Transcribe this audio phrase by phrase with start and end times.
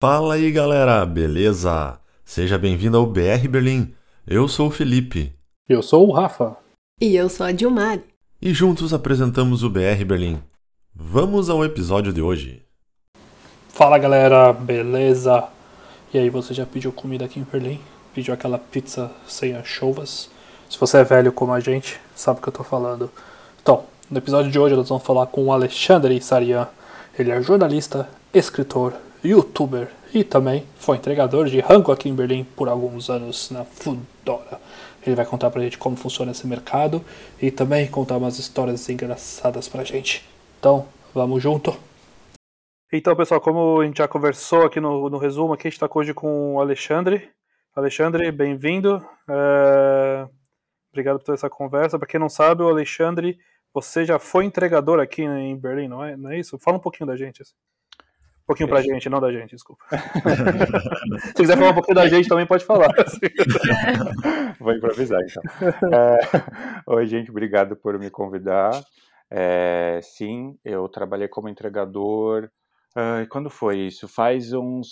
[0.00, 1.98] Fala aí galera, beleza?
[2.24, 3.92] Seja bem-vindo ao BR Berlim.
[4.24, 5.32] Eu sou o Felipe.
[5.68, 6.56] Eu sou o Rafa.
[7.00, 8.04] E eu sou a Dilmari.
[8.40, 10.40] E juntos apresentamos o BR Berlim.
[10.94, 12.62] Vamos ao episódio de hoje.
[13.70, 15.48] Fala galera, beleza?
[16.14, 17.80] E aí, você já pediu comida aqui em Berlim?
[18.14, 20.30] Pediu aquela pizza sem anchovas?
[20.70, 23.10] Se você é velho como a gente, sabe o que eu tô falando.
[23.60, 26.68] Então, no episódio de hoje nós vamos falar com o Alexandre Sarian.
[27.18, 28.92] Ele é jornalista, escritor,
[29.24, 34.60] youtuber e também foi entregador de rango aqui em Berlim por alguns anos na Foodora.
[35.06, 37.04] Ele vai contar pra gente como funciona esse mercado
[37.40, 40.24] e também contar umas histórias engraçadas pra gente.
[40.58, 41.76] Então, vamos junto?
[42.92, 45.88] Então, pessoal, como a gente já conversou aqui no, no resumo, aqui a gente está
[45.92, 47.30] hoje com o Alexandre.
[47.74, 49.04] Alexandre, bem-vindo.
[49.28, 50.26] É...
[50.90, 51.98] Obrigado por toda essa conversa.
[51.98, 53.38] Para quem não sabe, o Alexandre,
[53.72, 56.58] você já foi entregador aqui em Berlim, não é, não é isso?
[56.58, 57.42] Fala um pouquinho da gente.
[57.42, 57.52] Assim.
[58.48, 59.84] Pouquinho pra gente, não da gente, desculpa.
[61.20, 62.88] Se quiser falar um pouquinho da gente, também pode falar.
[64.58, 65.42] Vou improvisar, então.
[65.92, 66.18] É...
[66.86, 68.70] Oi, gente, obrigado por me convidar.
[69.30, 70.00] É...
[70.02, 72.50] Sim, eu trabalhei como entregador.
[72.96, 74.08] Uh, quando foi isso?
[74.08, 74.88] Faz uns,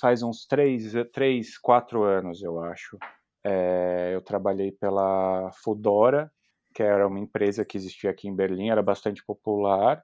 [0.00, 2.98] faz uns três, três, quatro anos, eu acho.
[3.46, 4.10] É...
[4.12, 6.32] Eu trabalhei pela Foodora,
[6.74, 10.02] que era uma empresa que existia aqui em Berlim, era bastante popular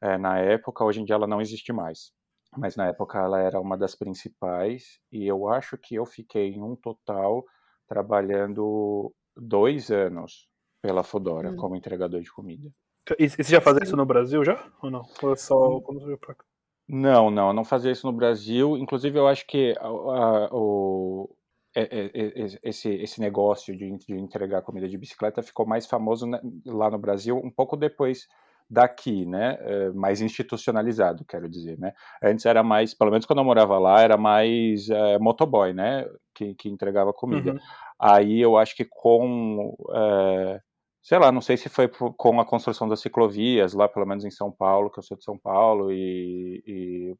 [0.00, 0.82] é, na época.
[0.82, 2.18] Hoje em dia ela não existe mais
[2.56, 6.62] mas na época ela era uma das principais e eu acho que eu fiquei em
[6.62, 7.44] um total
[7.88, 10.48] trabalhando dois anos
[10.82, 11.56] pela Fodora hum.
[11.56, 12.70] como entregador de comida.
[13.18, 15.02] E, você já fazia isso no Brasil já ou não?
[15.22, 16.44] Ou é só quando veio pra cá?
[16.88, 18.76] Não, não, não fazia isso no Brasil.
[18.76, 21.30] Inclusive eu acho que a, a, o,
[21.74, 26.26] esse, esse negócio de, de entregar comida de bicicleta ficou mais famoso
[26.66, 28.26] lá no Brasil um pouco depois
[28.70, 29.58] daqui, né?
[29.60, 31.92] Eh, mais institucionalizado, quero dizer, né?
[32.22, 36.06] Antes era mais, pelo menos quando eu morava lá, era mais é, motoboy, né?
[36.32, 37.52] Que, que entregava comida.
[37.52, 37.58] Uhum.
[37.98, 40.60] Aí eu acho que com, é,
[41.02, 44.30] sei lá, não sei se foi com a construção das ciclovias lá, pelo menos em
[44.30, 47.14] São Paulo, que eu sou de São Paulo, e, e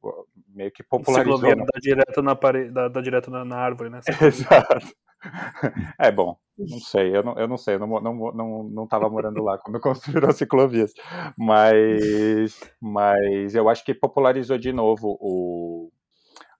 [0.55, 1.37] meio que popularizou.
[1.37, 4.01] Ciclovia dá direto na parede, dá, dá direto na, na árvore, né?
[4.23, 4.95] Exato.
[5.99, 9.09] É bom, não sei, eu não, eu não sei, eu não, não, não, não tava
[9.09, 10.93] morando lá quando construíram as ciclovias,
[11.37, 15.91] mas, mas eu acho que popularizou de novo o,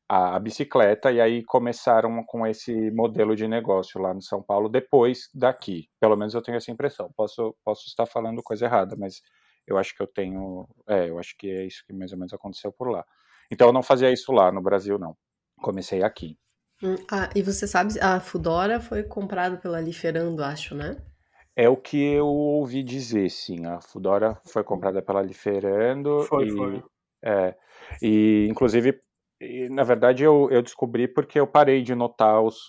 [0.09, 4.69] a, a, bicicleta e aí começaram com esse modelo de negócio lá no São Paulo
[4.69, 9.23] depois daqui, pelo menos eu tenho essa impressão, posso, posso estar falando coisa errada, mas
[9.67, 12.33] eu acho que eu tenho, é, eu acho que é isso que mais ou menos
[12.33, 13.05] aconteceu por lá.
[13.51, 15.17] Então eu não fazia isso lá no Brasil, não,
[15.63, 16.37] comecei aqui.
[16.83, 20.97] Hum, ah, e você sabe, a Fudora foi comprada pela Liferando, acho, né?
[21.55, 23.67] É o que eu ouvi dizer, sim.
[23.67, 26.25] A Fudora foi comprada pela Liferando.
[26.29, 26.83] Foi, e, foi.
[27.23, 27.55] É,
[28.01, 28.99] e, inclusive,
[29.41, 32.67] e, na verdade, eu, eu descobri porque eu parei de notar os,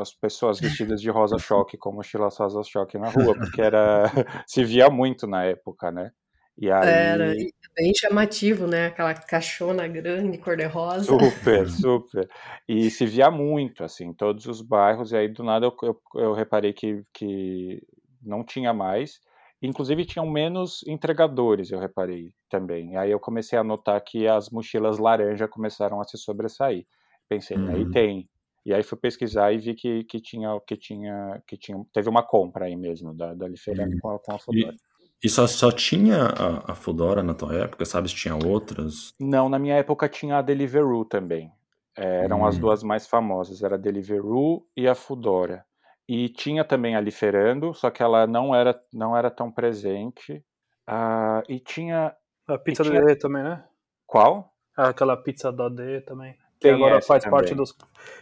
[0.00, 4.04] as pessoas vestidas de rosa-choque, com mochilas rosa-choque na rua, porque era
[4.46, 6.12] se via muito na época, né?
[6.60, 6.88] E aí...
[6.88, 7.34] Era
[7.74, 8.86] bem chamativo, né?
[8.86, 11.04] Aquela caixona grande, cor-de-rosa.
[11.04, 12.28] Super, super.
[12.68, 16.00] E se via muito, assim, em todos os bairros, e aí do nada eu, eu,
[16.16, 17.82] eu reparei que, que
[18.22, 19.20] não tinha mais.
[19.62, 22.96] Inclusive tinham menos entregadores, eu reparei também.
[22.96, 26.86] Aí eu comecei a notar que as mochilas laranja começaram a se sobressair.
[27.28, 27.70] Pensei, uhum.
[27.70, 28.28] aí tem.
[28.64, 32.22] E aí fui pesquisar e vi que, que tinha que tinha que tinha teve uma
[32.22, 33.98] compra aí mesmo da da Liferan uhum.
[34.00, 34.74] com a, com a Fodora.
[35.22, 38.08] E só, só tinha a, a Fedora na tua época, sabe?
[38.08, 39.14] Se tinha outras?
[39.20, 41.52] Não, na minha época tinha a Deliveroo também.
[41.96, 42.46] É, eram hum.
[42.46, 45.64] as duas mais famosas, era a Deliveroo e a Fudora.
[46.08, 50.44] E tinha também a Liferando, só que ela não era, não era tão presente.
[50.88, 52.14] Uh, e tinha...
[52.48, 53.04] A pizza tinha...
[53.04, 53.62] D também, né?
[54.06, 54.52] Qual?
[54.76, 56.34] Ah, aquela pizza da D também.
[56.60, 57.38] Que Tem agora faz também.
[57.38, 57.74] parte dos.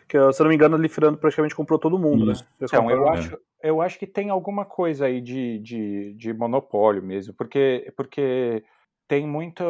[0.09, 2.35] Que, se não me engano, a Liferando praticamente comprou todo mundo, né?
[2.61, 7.35] Então, eu acho, eu acho que tem alguma coisa aí de, de, de monopólio mesmo,
[7.35, 8.63] porque, porque
[9.09, 9.65] tem muita.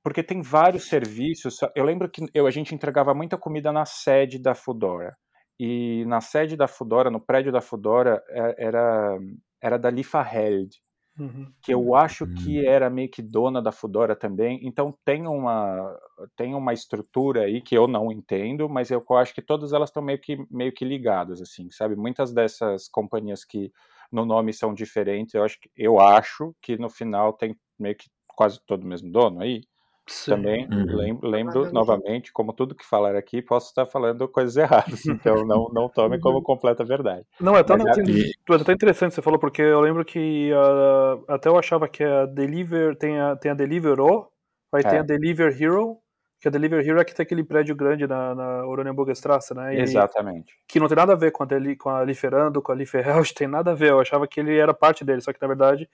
[0.00, 1.58] Porque tem vários serviços.
[1.74, 5.16] Eu lembro que eu, a gente entregava muita comida na sede da Fudora.
[5.58, 9.18] E na sede da Fudora, no prédio da Fudora, é, era,
[9.60, 10.80] era da Lifa Held,
[11.18, 11.52] uhum.
[11.62, 12.66] que eu acho que uhum.
[12.66, 14.60] era meio que dona da Fudora também.
[14.62, 15.98] Então tem uma,
[16.36, 20.02] tem uma estrutura aí que eu não entendo, mas eu acho que todas elas estão
[20.02, 21.96] meio que, meio que ligadas, assim, sabe?
[21.96, 23.72] Muitas dessas companhias que
[24.10, 28.08] no nome são diferentes, eu acho que, eu acho que no final tem meio que
[28.28, 29.62] quase todo o mesmo dono aí.
[30.06, 30.32] Sim.
[30.32, 30.84] Também uhum.
[30.84, 35.70] lembro, lembro novamente, como tudo que falar aqui, posso estar falando coisas erradas, então não,
[35.72, 36.42] não tome como uhum.
[36.42, 37.24] completa verdade.
[37.40, 41.48] Não, é até, Mas, é até interessante você falou, porque eu lembro que uh, até
[41.48, 44.28] eu achava que a Deliver tem a, tem a Deliveroo,
[44.70, 44.88] vai é.
[44.88, 45.96] ter a Deliver Hero,
[46.38, 49.74] Que a Delivery Hero é que tem aquele prédio grande na, na Oranienburger Straße, né?
[49.74, 50.52] E, Exatamente.
[50.68, 53.32] Que não tem nada a ver com a, Deli, com a Lieferando, com a Lieferheld,
[53.32, 53.92] tem nada a ver.
[53.92, 55.88] Eu achava que ele era parte dele, só que na verdade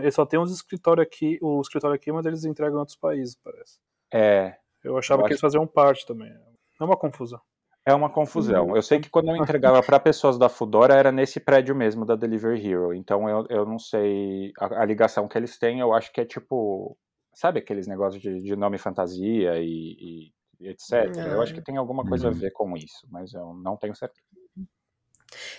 [0.00, 3.36] ele só tem uns escritórios aqui, o escritório aqui, mas eles entregam em outros países,
[3.42, 3.78] parece.
[4.12, 4.56] É.
[4.82, 6.30] Eu achava Eu que acho- eles faziam parte também.
[6.80, 7.40] É uma confusão.
[7.84, 8.76] É uma confusão.
[8.76, 12.14] Eu sei que quando eu entregava para pessoas da Fudora era nesse prédio mesmo da
[12.14, 12.92] Delivery Hero.
[12.94, 15.80] Então eu, eu não sei a, a ligação que eles têm.
[15.80, 16.96] Eu acho que é tipo,
[17.34, 20.92] sabe aqueles negócios de, de nome fantasia e, e- e etc.
[21.26, 22.36] Eu acho que tem alguma coisa a Uhum.
[22.38, 24.26] ver com isso, mas eu não tenho certeza.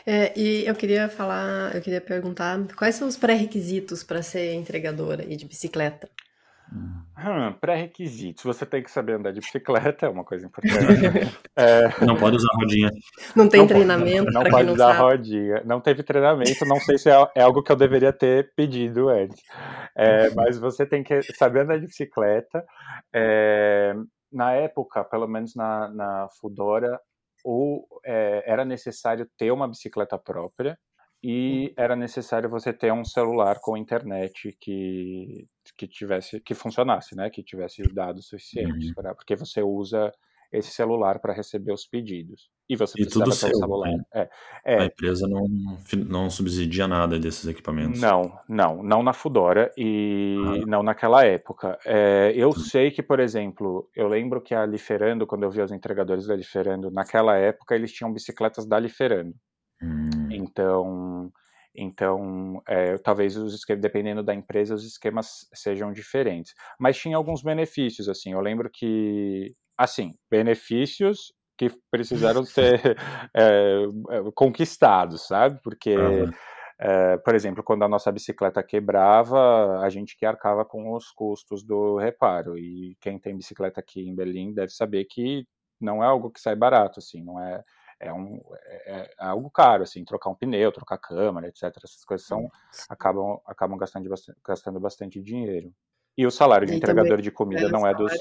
[0.06, 5.24] É, e eu queria falar, eu queria perguntar quais são os pré-requisitos para ser entregadora
[5.24, 6.10] aí de bicicleta?
[6.74, 8.44] Hum, Pré-requisitos.
[8.46, 10.78] Você tem que saber andar de bicicleta, é uma coisa importante.
[11.56, 12.90] É, Não pode usar rodinha.
[13.36, 15.00] Não tem Não pode- treinamento não para quem pode não usar sabe.
[15.02, 15.62] rodinha.
[15.66, 19.40] Não teve treinamento, não sei se é, é algo que eu deveria ter pedido antes.
[19.96, 22.64] É, mas você tem que saber andar de bicicleta.
[23.14, 23.94] É,
[24.32, 26.98] na época, pelo menos na, na Fudora,
[27.44, 30.78] ou, é, era necessário ter uma bicicleta própria
[31.24, 35.48] e era necessário você ter um celular com internet que,
[35.78, 37.30] que tivesse que funcionasse, né?
[37.30, 38.96] Que tivesse dados suficientes, Uhum.
[38.96, 40.12] pra, porque você usa
[40.52, 42.50] esse celular para receber os pedidos.
[42.72, 43.92] E você E tudo seu, celular.
[43.92, 44.04] né?
[44.14, 44.22] É,
[44.78, 45.46] A é, empresa não,
[46.08, 48.00] não subsidia nada desses equipamentos.
[48.00, 50.66] não, não, não na Fudora e Ah.
[50.66, 51.78] não naquela época.
[51.86, 55.72] É, eu sei que, por exemplo, eu lembro que a Liferando, quando eu vi os
[55.74, 59.34] entregadores da Liferando, naquela época eles tinham bicicletas da Liferando.
[59.84, 61.30] Hum, Então,
[61.76, 66.54] então é, talvez os esquemas, dependendo da empresa, os esquemas sejam diferentes.
[66.80, 68.32] Mas tinha alguns benefícios, assim.
[68.32, 71.34] Eu lembro que, assim, benefícios
[71.70, 72.98] que precisaram ser
[73.36, 73.84] é,
[74.34, 75.60] conquistados, sabe?
[75.64, 76.32] Porque aham.
[76.80, 81.64] é, por exemplo, quando a nossa bicicleta quebrava, a gente que arcava com os custos
[81.64, 82.58] do reparo.
[82.58, 85.46] E quem tem bicicleta aqui em Berlim deve saber que
[85.80, 87.64] não é algo que sai barato, assim, não é
[88.00, 91.66] é, um, é, é algo caro, assim, trocar um pneu, trocar câmera, etc.
[91.84, 92.50] Essas coisas são,
[92.90, 95.72] acabam, acabam gastando, bastante, gastando bastante dinheiro.
[96.18, 98.12] E o salário de E entregador de comida é, não é dos.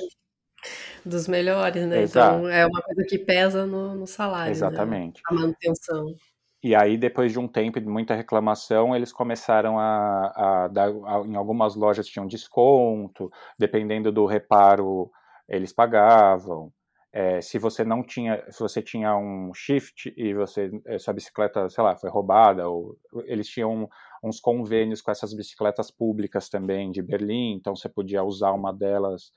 [1.05, 2.03] Dos melhores, né?
[2.03, 2.39] Exato.
[2.39, 4.53] Então é uma coisa que pesa no, no salário, né?
[4.53, 5.23] Exatamente.
[5.27, 6.15] A manutenção.
[6.63, 10.89] E aí, depois de um tempo e de muita reclamação, eles começaram a, a dar.
[10.91, 15.11] a- em algumas lojas tinham desconto, dependendo do reparo,
[15.49, 16.71] eles pagavam.
[17.13, 21.69] É, se você não tinha, se você tinha um shift e você eh, sua bicicleta,
[21.69, 23.89] sei lá, foi roubada, ou eles tinham
[24.23, 29.33] uns convênios com essas bicicletas públicas também de Berlim, então você podia usar uma delas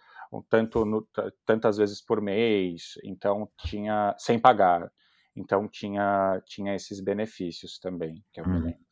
[0.49, 1.07] tanto no-
[1.45, 4.91] tantas vezes por mês, então tinha sem pagar.
[5.35, 8.61] Então tinha tinha esses benefícios também, que eu me Hum.
[8.61, 8.83] lembro.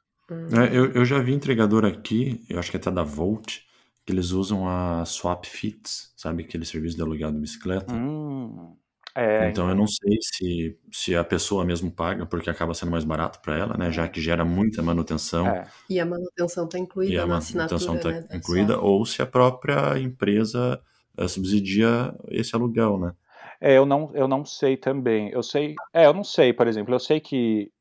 [0.53, 3.59] É, eu, eu já vi entregador aqui, eu acho que até da Volt,
[4.05, 6.43] que eles usam a Swap Fits, sabe?
[6.43, 7.93] Aquele serviço de aluguel de bicicleta.
[7.93, 8.75] Hum,
[9.15, 13.03] é, Então eu não sei se, se a pessoa mesmo paga, porque acaba sendo mais
[13.03, 13.91] barato para ela, né?
[13.91, 17.75] Já que gera muita manutenção é, E a manutenção está e incluída a na manutenção
[17.75, 18.27] assinatura, está né?
[18.29, 20.81] da incluída, ou se a própria empresa
[21.17, 23.13] eh, subsidia esse aluguel, né?
[23.59, 25.29] É, eu não, eu não sei também.
[25.29, 27.71] Eu sei, é, eu não sei, por exemplo, eu sei que,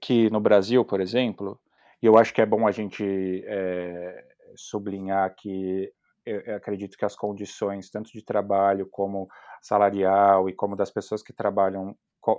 [0.00, 1.60] que no Brasil, por exemplo,
[2.02, 3.04] e eu acho que é bom a gente
[3.46, 4.24] é,
[4.56, 5.90] sublinhar que
[6.24, 9.28] eu, acredito que as condições, tanto de trabalho como
[9.62, 11.96] salarial e como das pessoas que trabalham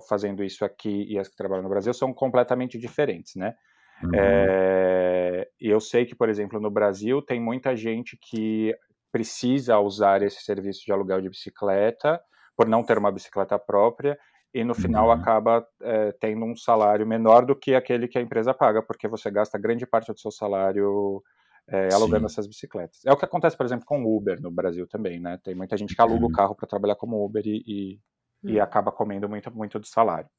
[0.09, 3.56] fazendo isso aqui e as que trabalham no Brasil, são completamente diferentes, né?
[4.03, 4.11] Uhum.
[4.13, 8.75] É, e eu sei que, por exemplo, no Brasil tem muita gente que
[9.11, 12.21] precisa usar esse serviço de aluguel de bicicleta
[12.56, 14.18] por não ter uma bicicleta própria
[14.53, 15.11] e no final Uhum.
[15.11, 19.30] acaba é, tendo um salário menor do que aquele que a empresa paga, porque você
[19.31, 21.21] gasta grande parte do seu salário
[21.68, 22.26] é, alugando Sim.
[22.28, 23.02] essas bicicletas.
[23.06, 25.38] É o que acontece, por exemplo, com o Uber no Brasil também, né?
[25.44, 26.31] Tem muita gente que aluga o Uhum.
[26.31, 28.02] carro para trabalhar como Uber e, e,
[28.47, 28.62] e Hum.
[28.62, 30.30] acaba comendo muito, muito do salário.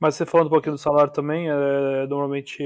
[0.00, 2.62] Mas você falando um pouquinho do salário também, é, normalmente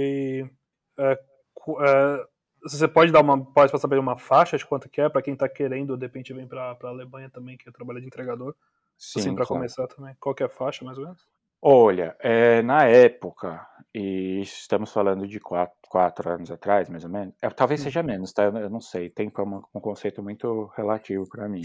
[0.99, 2.27] é, é,
[2.63, 5.49] você pode dar uma, pode passar uma faixa de quanto que é para quem tá
[5.49, 8.55] querendo, de repente vem para a Alemanha também, que trabalha de entregador,
[8.97, 9.53] Sim, assim para claro.
[9.55, 10.15] começar também.
[10.21, 11.32] Qual que é a faixa mais ou menos?
[11.65, 13.65] Olha, é, na época,
[13.95, 17.85] e estamos falando de quatro, quatro anos atrás, mais ou menos, é, talvez Hum.
[17.85, 18.45] seja menos, tá?
[18.45, 21.63] Eu eu não sei, tempo é uma- um conceito muito relativo para mim.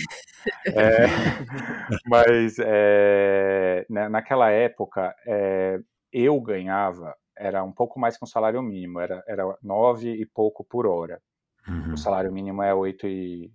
[0.73, 0.75] É,
[2.05, 5.79] mas é, na- naquela época, é,
[6.11, 10.63] eu ganhava, era um pouco mais que um salário mínimo, era, era nove e pouco
[10.65, 11.21] por hora.
[11.67, 11.93] Uhum.
[11.93, 13.51] O salário mínimo é oito e,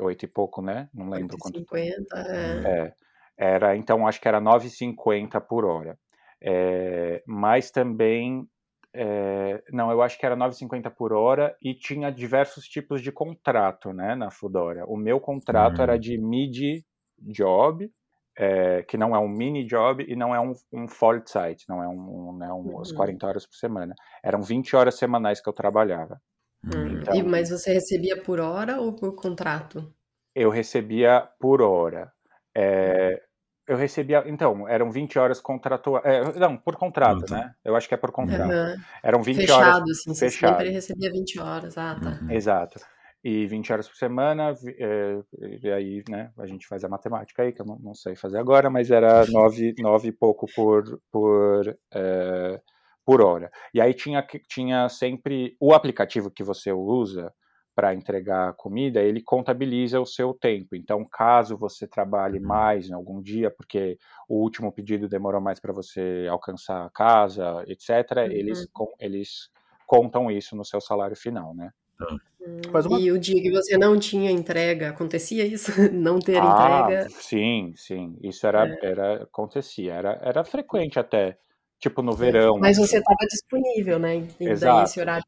[0.00, 0.88] oito e pouco, né?
[0.94, 1.58] Não lembro quanto.
[1.58, 2.86] 50, é.
[2.86, 2.94] É,
[3.42, 5.98] era, então acho que era 9,50 por hora.
[6.40, 8.46] É, mas também,
[8.94, 13.92] é, não, eu acho que era 9,50 por hora e tinha diversos tipos de contrato,
[13.92, 14.84] né, na Fudora.
[14.86, 15.82] O meu contrato Hum.
[15.82, 16.84] era de midi
[17.18, 17.90] job,
[18.38, 20.86] é, que não é um mini job e não é um, um
[21.26, 22.82] site, não é um, né, um, uhum.
[22.94, 23.94] 40 horas por semana.
[24.22, 26.20] Eram 20 horas semanais que eu trabalhava.
[26.64, 27.00] Hum.
[27.00, 29.92] Então, e, mas você recebia por hora ou por contrato?
[30.34, 32.10] Eu recebia por hora.
[32.56, 33.20] É,
[33.66, 36.04] eu recebia, então, eram 20 horas contratuais.
[36.04, 37.36] É, não, por contrato, uhum.
[37.36, 37.54] né?
[37.64, 38.50] Eu acho que é por contrato.
[38.50, 38.76] Uhum.
[39.02, 39.90] Eram 20 fechado, horas.
[39.90, 41.78] Assim, você fechado, sempre recebia 20 horas.
[41.78, 42.18] Ah, tá.
[42.22, 42.30] Uhum.
[42.30, 42.80] Exato.
[43.24, 45.18] E 20 horas por semana, é,
[45.62, 48.38] e aí, né, a gente faz a matemática aí, que eu não, não sei fazer
[48.38, 52.60] agora, mas era 9, 9 e pouco por, por, é,
[53.06, 53.48] por hora.
[53.72, 57.32] E aí tinha, tinha sempre o aplicativo que você usa
[57.74, 60.76] para entregar comida, ele contabiliza o seu tempo.
[60.76, 62.46] Então, caso você trabalhe uhum.
[62.46, 63.98] mais em algum dia, porque
[64.28, 68.22] o último pedido demorou mais para você alcançar a casa, etc., uhum.
[68.24, 69.50] eles, eles
[69.86, 71.70] contam isso no seu salário final, né?
[72.00, 73.00] Hum, uma...
[73.00, 75.70] E o dia que você não tinha entrega, acontecia isso?
[75.92, 77.08] Não ter ah, entrega?
[77.10, 78.16] Sim, sim.
[78.22, 78.78] Isso era, é.
[78.82, 79.92] era acontecia.
[79.94, 81.38] Era, era frequente até
[81.78, 82.58] tipo no verão.
[82.58, 84.26] Mas você estava disponível, né?
[84.40, 84.76] E Exato.
[84.76, 85.24] daí esse horário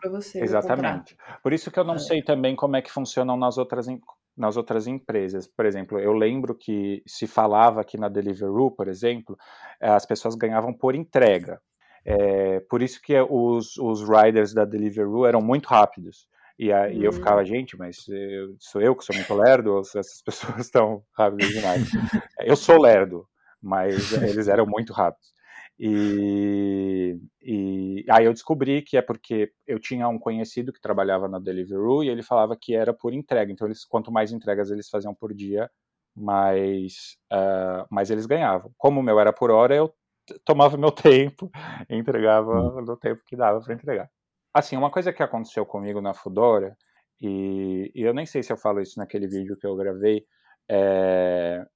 [0.00, 0.42] para você.
[0.42, 1.16] Exatamente.
[1.42, 1.98] Por isso que eu não é.
[1.98, 3.86] sei também como é que funcionam nas outras
[4.36, 5.46] nas outras empresas.
[5.46, 9.36] Por exemplo, eu lembro que se falava aqui na Deliveroo, por exemplo,
[9.80, 11.60] eh, as pessoas ganhavam por entrega.
[12.04, 16.26] É, por isso que os, os riders da Deliveroo eram muito rápidos.
[16.58, 17.04] E aí hum.
[17.04, 21.02] eu ficava, gente, mas eu, sou eu que sou muito lerdo ou essas pessoas estão
[21.16, 21.90] rápidas demais?
[22.40, 23.26] eu sou lerdo,
[23.62, 25.32] mas eles eram muito rápidos.
[25.82, 31.38] E, e aí eu descobri que é porque eu tinha um conhecido que trabalhava na
[31.38, 33.50] Deliveroo e ele falava que era por entrega.
[33.50, 35.70] Então, eles, quanto mais entregas eles faziam por dia,
[36.14, 38.70] mais, uh, mais eles ganhavam.
[38.76, 39.90] Como o meu era por hora, eu
[40.44, 41.50] tomava meu tempo
[41.88, 42.82] e entregava hum.
[42.82, 44.10] no tempo que dava para entregar.
[44.52, 46.76] Assim, uma coisa que aconteceu comigo na Fudora,
[47.22, 50.26] e, e, eu nem sei se eu falo isso naquele vídeo que eu gravei,
[50.68, 51.66] é, é,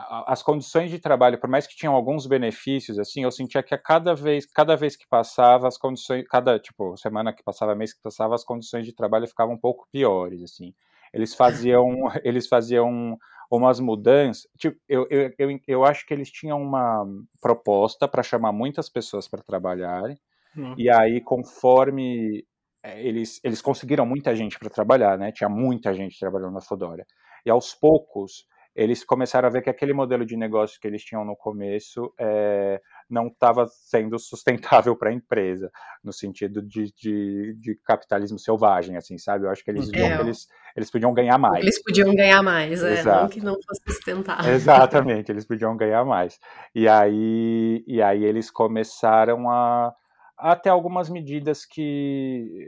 [0.00, 3.78] as condições de trabalho, por mais que tinham alguns benefícios, assim, eu sentia que a
[3.78, 8.00] cada vez, cada vez que passava, as condições, cada, tipo, semana que passava, mês que
[8.02, 10.72] passava, as condições de trabalho ficavam um pouco piores, assim.
[11.12, 11.86] Eles faziam,
[12.24, 13.18] eles faziam
[13.50, 17.06] umas mudanças, tipo, eu, eu, eu, eu acho que eles tinham uma
[17.40, 20.04] proposta para chamar muitas pessoas para trabalhar,
[20.56, 20.74] hum.
[20.76, 22.44] e aí, conforme
[22.82, 27.06] é, eles, eles conseguiram muita gente para trabalhar, né, tinha muita gente trabalhando na Fodora,
[27.44, 31.24] e aos poucos eles começaram a ver que aquele modelo de negócio que eles tinham
[31.24, 35.70] no começo é, não estava sendo sustentável para a empresa,
[36.02, 39.46] no sentido de, de, de, capitalismo selvagem, assim, sabe?
[39.46, 41.62] Eu acho que eles, é, eles, eles podiam ganhar mais.
[41.62, 44.52] Eles podiam ganhar mais, é, não que não fosse sustentável.
[44.52, 46.38] Exatamente, eles podiam ganhar mais.
[46.74, 49.92] E aí, e aí eles começaram a,
[50.36, 52.64] a ter algumas medidas que,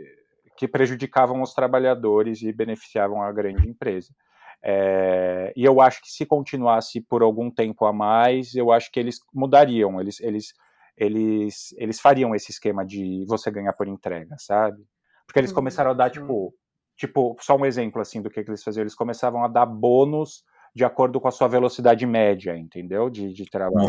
[0.56, 4.12] que prejudicavam os trabalhadores e beneficiavam a grande empresa.
[4.62, 9.00] É, e eu acho que se continuasse por algum tempo a mais, eu acho que
[9.00, 10.52] eles mudariam, eles, eles,
[10.96, 14.84] eles, eles fariam esse esquema de você ganhar por entrega, sabe?
[15.26, 16.52] Porque eles começaram a dar, tipo,
[16.96, 20.44] tipo, só um exemplo assim do que, que eles faziam, eles começavam a dar bônus
[20.74, 23.08] de acordo com a sua velocidade média, entendeu?
[23.08, 23.88] De, de trabalho.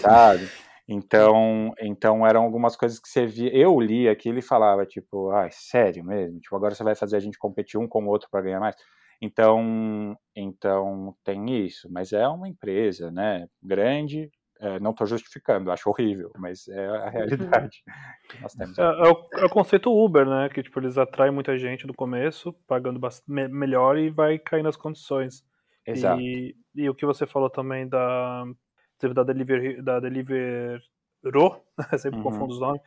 [0.00, 0.48] sabe?
[0.86, 3.54] Então, então eram algumas coisas que você via.
[3.54, 6.40] Eu li aquilo e falava, tipo, ai, sério mesmo?
[6.40, 8.76] Tipo, agora você vai fazer a gente competir um com o outro para ganhar mais?
[9.22, 15.88] Então, então tem isso, mas é uma empresa, né, grande, é, não estou justificando, acho
[15.88, 17.10] horrível, mas é a uhum.
[17.10, 17.82] realidade
[18.28, 18.76] que nós temos.
[18.76, 21.94] É, é, o, é, o, conceito Uber, né, que tipo, eles atraem muita gente no
[21.94, 25.44] começo, pagando me melhor e vai cair nas condições.
[25.86, 26.20] Exato.
[26.20, 28.44] E, e, o que você falou também da,
[29.14, 31.62] da Deliver, da Deliveroo,
[31.96, 32.24] sempre uhum.
[32.24, 32.82] confundo os nomes,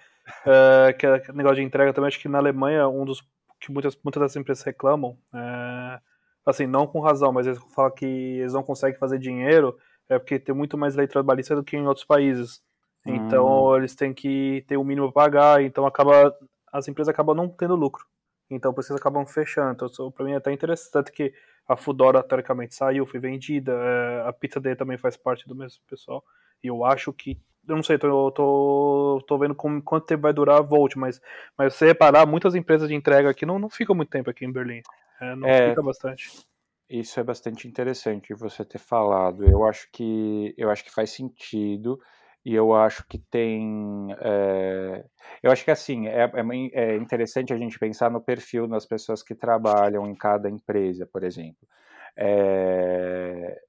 [0.46, 3.22] é, que é negócio de entrega também, acho que na Alemanha, um dos
[3.62, 6.00] que muitas, muitas das empresas reclamam, é,
[6.46, 10.40] assim, não com razão, mas eles falam que eles não conseguem fazer dinheiro é porque
[10.40, 12.62] tem muito mais lei trabalhista do que em outros países.
[13.06, 13.78] Então hum.
[13.78, 16.36] eles têm que ter o mínimo para pagar, então acaba
[16.72, 18.06] as empresas acabam não tendo lucro.
[18.50, 19.86] Então por isso eles acabam fechando.
[19.88, 21.34] Então, para mim é até interessante que
[21.68, 25.82] a Fudora teoricamente saiu, foi vendida, é, a Pizza Day também faz parte do mesmo
[25.88, 26.24] pessoal.
[26.64, 30.34] E eu acho que eu não sei, tô, tô, tô vendo como, quanto tempo vai
[30.34, 31.22] durar a Volt, mas,
[31.58, 34.46] mas se você reparar, muitas empresas de entrega aqui não, não ficam muito tempo aqui
[34.46, 34.82] em Berlim.
[35.22, 36.46] É, não é, fica bastante.
[36.90, 39.44] Isso é bastante interessante você ter falado.
[39.44, 42.00] Eu acho que eu acho que faz sentido
[42.46, 44.16] e eu acho que tem.
[44.20, 45.04] É,
[45.42, 46.44] eu acho que assim é, é,
[46.74, 51.24] é, interessante a gente pensar no perfil das pessoas que trabalham em cada empresa, por
[51.24, 51.68] exemplo.
[52.16, 53.60] É,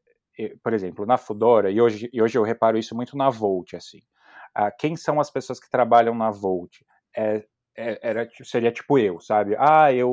[0.63, 4.01] por exemplo, na Fudora, e hoje, e hoje eu reparo isso muito na Volt, assim.
[4.55, 6.81] Ah, quem são as pessoas que trabalham na Volt?
[7.17, 7.45] É,
[7.77, 9.55] é, era, seria tipo eu, sabe?
[9.59, 10.11] Ah, eu,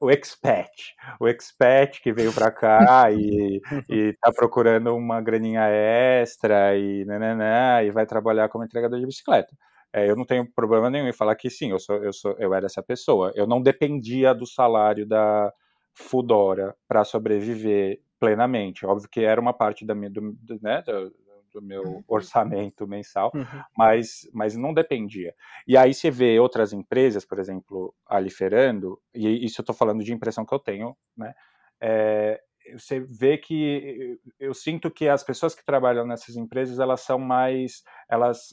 [0.00, 0.70] o expat,
[1.18, 7.90] o expat que veio para cá e, está procurando uma graninha extra e nananã, e
[7.90, 9.56] vai trabalhar como entregador de bicicleta.
[9.92, 12.52] É, eu não tenho problema nenhum em falar que sim, eu sou, eu sou, eu
[12.52, 13.32] era essa pessoa.
[13.34, 15.50] Eu não dependia do salário da
[15.94, 18.86] Fudora para sobreviver plenamente.
[18.86, 21.12] Óbvio que era uma parte da minha, do, do, né, do,
[21.52, 22.04] do meu uhum.
[22.06, 23.62] orçamento mensal, uhum.
[23.76, 25.34] mas, mas não dependia.
[25.66, 30.04] E aí você vê outras empresas, por exemplo, a Liferando, e isso eu estou falando
[30.04, 31.34] de impressão que eu tenho, né?
[31.80, 32.40] É,
[32.76, 37.82] você vê que eu sinto que as pessoas que trabalham nessas empresas elas são mais
[38.10, 38.50] elas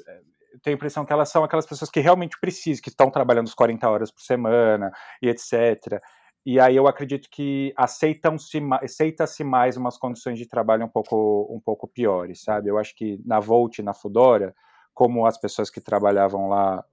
[0.62, 3.53] tenho a impressão que elas são aquelas pessoas que realmente precisam, que estão trabalhando as
[3.53, 4.91] 40 horas por semana
[5.22, 6.01] e etc.
[6.46, 11.60] E aí eu acredito que aceitam-se aceita-se mais umas condições de trabalho um pouco um
[11.60, 12.70] pouco piores, sabe?
[12.70, 14.54] Eu acho que na Volt, na Fudora,
[14.94, 16.86] como as pessoas que trabalhavam lá,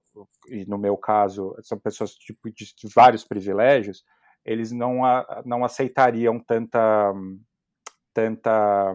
[0.49, 4.05] e no meu caso, são pessoas tipo, de vários privilégios,
[4.43, 5.03] eles não,
[5.45, 7.13] não aceitariam tanta
[8.15, 8.95] tanta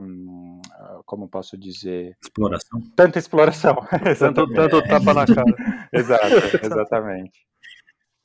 [1.06, 2.18] como posso dizer?
[2.22, 2.82] Exploração?
[2.96, 3.76] Tanta exploração.
[4.18, 5.90] Tanto, tanto tapa na cara.
[5.94, 6.26] Exato
[6.64, 7.48] exatamente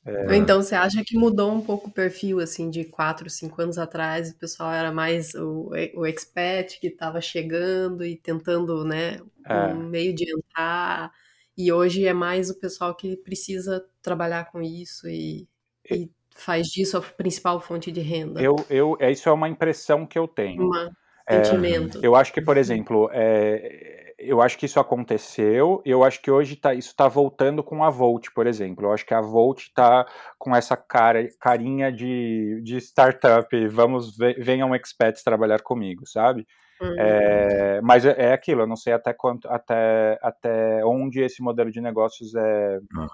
[0.05, 0.35] é...
[0.35, 4.31] Então, você acha que mudou um pouco o perfil, assim, de quatro, cinco anos atrás,
[4.31, 9.73] o pessoal era mais o, o expat que estava chegando e tentando, né, é.
[9.73, 11.11] um meio de entrar,
[11.57, 15.47] e hoje é mais o pessoal que precisa trabalhar com isso e,
[15.89, 18.41] e faz disso a principal fonte de renda.
[18.41, 20.67] Eu, eu, é, isso é uma impressão que eu tenho.
[20.67, 20.89] Um
[21.29, 21.99] sentimento.
[21.99, 26.31] É, eu acho que, por exemplo, é, eu acho que isso aconteceu, eu acho que
[26.31, 28.85] hoje tá, isso está voltando com a Volt, por exemplo.
[28.85, 30.05] Eu acho que a Volt está
[30.37, 36.45] com essa cara, carinha de, de startup, vamos, venham expats trabalhar comigo, sabe?
[36.81, 36.95] Uhum.
[36.97, 41.71] É, mas é, é, aquilo, eu não sei até quanto, até, até onde esse modelo
[41.71, 43.07] de negócios é, uhum.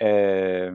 [0.00, 0.72] é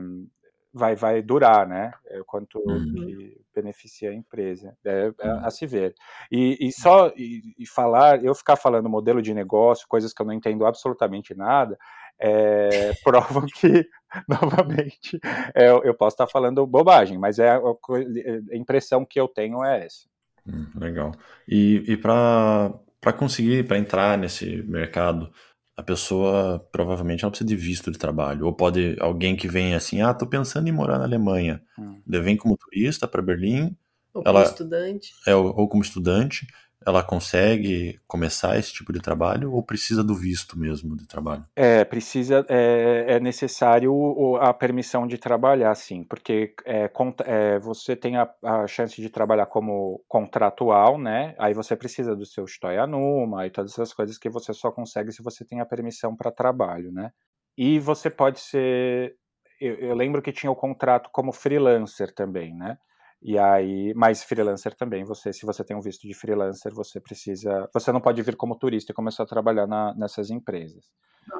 [0.74, 1.92] vai, vai durar, né?
[2.06, 3.32] É, quanto uhum.
[3.54, 4.76] beneficia a empresa.
[4.84, 5.94] É, é a se ver.
[6.30, 10.26] E, e só e, e, falar, eu ficar falando modelo de negócio, coisas que eu
[10.26, 11.78] não entendo absolutamente nada,
[12.18, 13.88] é, provam que,
[14.28, 15.18] novamente,
[15.54, 19.86] é, eu posso estar falando bobagem, mas é a, a impressão que eu tenho é
[19.86, 20.08] essa.
[20.46, 21.12] Hum, legal.
[21.48, 25.30] E, e para conseguir, para entrar nesse mercado,
[25.76, 28.46] a pessoa provavelmente ela precisa de visto de trabalho.
[28.46, 31.62] Ou pode alguém que vem assim, ah, tô pensando em morar na Alemanha.
[31.78, 32.00] Hum.
[32.06, 33.76] Ele vem como turista para Berlim.
[34.12, 35.12] Ou ela, como estudante.
[35.26, 36.46] É, ou, ou como estudante
[36.86, 41.44] ela consegue começar esse tipo de trabalho ou precisa do visto mesmo de trabalho?
[41.56, 46.90] É, precisa, é, é necessário a permissão de trabalhar, sim, porque é,
[47.24, 51.34] é, você tem a, a, chance de trabalhar como contratual, né?
[51.38, 55.22] Aí você precisa do seu Stoyanuma e todas essas coisas que você só consegue se
[55.22, 57.10] você tem a permissão para trabalho, né?
[57.56, 59.14] E você pode ser.
[59.60, 62.76] Eu, eu lembro que tinha o contrato como freelancer também, né?
[63.24, 67.66] E aí, mas freelancer também, você, se você tem um visto de freelancer, você precisa,
[67.72, 70.84] você não pode vir como turista e começar a trabalhar na, nessas empresas.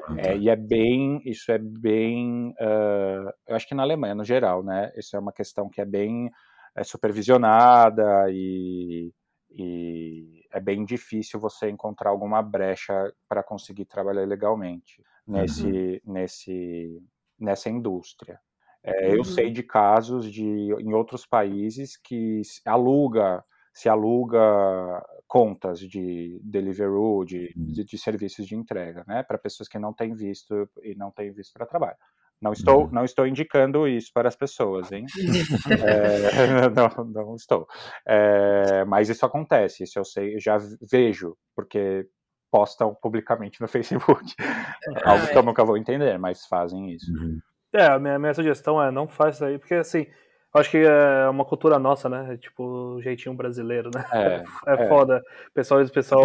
[0.08, 0.18] Uhum.
[0.18, 4.64] É, e é bem, isso é bem, uh, eu acho que na Alemanha no geral,
[4.64, 4.90] né?
[4.96, 6.30] Isso é uma questão que é bem
[6.74, 9.12] é supervisionada e,
[9.50, 16.12] e é bem difícil você encontrar alguma brecha para conseguir trabalhar legalmente nesse, uhum.
[16.14, 17.02] nesse,
[17.38, 18.40] nessa indústria.
[18.84, 19.16] É, uhum.
[19.16, 23.42] Eu sei de casos de em outros países que se aluga
[23.72, 27.72] se aluga contas de Deliveroo, de, uhum.
[27.72, 31.32] de, de serviços de entrega, né, para pessoas que não têm visto e não têm
[31.32, 31.96] visto para trabalho.
[32.40, 32.90] Não estou, uhum.
[32.92, 35.06] não estou indicando isso para as pessoas, hein?
[35.80, 37.66] é, não, não estou.
[38.06, 42.06] É, mas isso acontece, isso eu sei, já vejo, porque
[42.52, 44.34] postam publicamente no Facebook.
[44.38, 47.10] É, Algo que eu nunca vou entender, mas fazem isso.
[47.12, 47.40] Uhum.
[47.74, 50.06] É, a minha, minha sugestão é não faz isso aí, porque assim,
[50.54, 52.36] acho que é uma cultura nossa, né?
[52.36, 54.04] Tipo, jeitinho brasileiro, né?
[54.12, 54.88] É, é, é.
[54.88, 55.20] foda.
[55.50, 56.22] O pessoal, o pessoal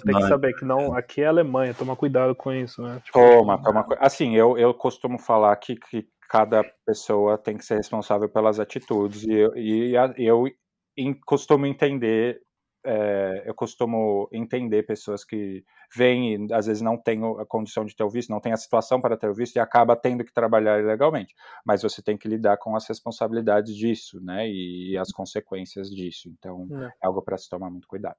[0.00, 3.00] tem que saber que não, aqui é Alemanha, toma cuidado com isso, né?
[3.04, 7.76] Tipo, toma, toma Assim, eu, eu costumo falar que, que cada pessoa tem que ser
[7.76, 10.44] responsável pelas atitudes, e eu, e eu
[11.24, 12.40] costumo entender
[12.84, 15.64] é, eu costumo entender pessoas que
[15.94, 18.56] vêm e às vezes não têm a condição de ter o visto, não tem a
[18.56, 21.34] situação para ter o visto e acaba tendo que trabalhar ilegalmente.
[21.64, 24.48] Mas você tem que lidar com as responsabilidades disso, né?
[24.48, 26.28] E, e as consequências disso.
[26.28, 28.16] Então é, é algo para se tomar muito cuidado.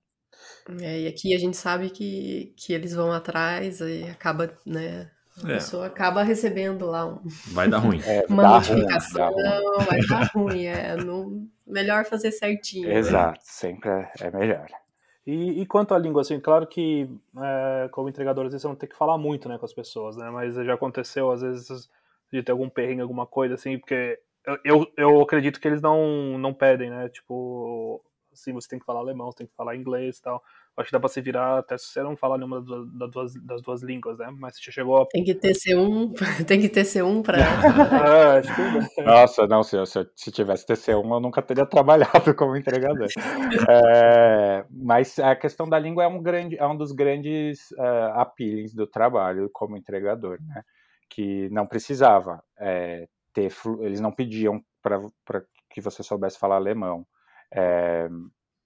[0.81, 5.11] É, e aqui a gente sabe que, que eles vão atrás e acaba, né?
[5.43, 5.53] A é.
[5.55, 7.19] pessoa acaba recebendo lá um...
[7.47, 8.01] Vai dar ruim.
[8.05, 9.85] É, uma notificação, ruim, ruim.
[9.85, 10.65] vai dar ruim.
[10.65, 12.87] É, não, melhor fazer certinho.
[12.87, 12.95] Né?
[12.95, 13.43] Exato, né?
[13.43, 14.67] sempre é, é melhor.
[15.25, 18.75] E, e, quanto à língua, assim, claro que é, como entregador, às vezes você não
[18.75, 20.29] tem que falar muito né, com as pessoas, né?
[20.31, 21.89] Mas já aconteceu, às vezes,
[22.33, 26.37] de ter algum perrengue, alguma coisa assim, porque eu, eu, eu, acredito que eles não,
[26.39, 27.07] não pedem, né?
[27.09, 28.03] Tipo,
[28.41, 30.43] assim, você tem que falar alemão, você tem que falar inglês e tal.
[30.75, 33.61] Acho que dá pra se virar até se você não falar nenhuma das duas, das
[33.61, 34.33] duas línguas, né?
[34.37, 35.05] Mas você chegou a...
[35.05, 36.13] Tem que ter C1,
[36.47, 37.37] tem que ter C1 pra...
[37.37, 39.01] ah, acho que...
[39.03, 43.07] Nossa, não, se, se, se tivesse TC1 eu nunca teria trabalhado como entregador.
[43.69, 48.73] é, mas a questão da língua é um, grande, é um dos grandes uh, appealings
[48.73, 50.63] do trabalho como entregador, né?
[51.09, 53.51] Que não precisava é, ter...
[53.81, 57.05] Eles não pediam para que você soubesse falar alemão.
[57.53, 58.07] É,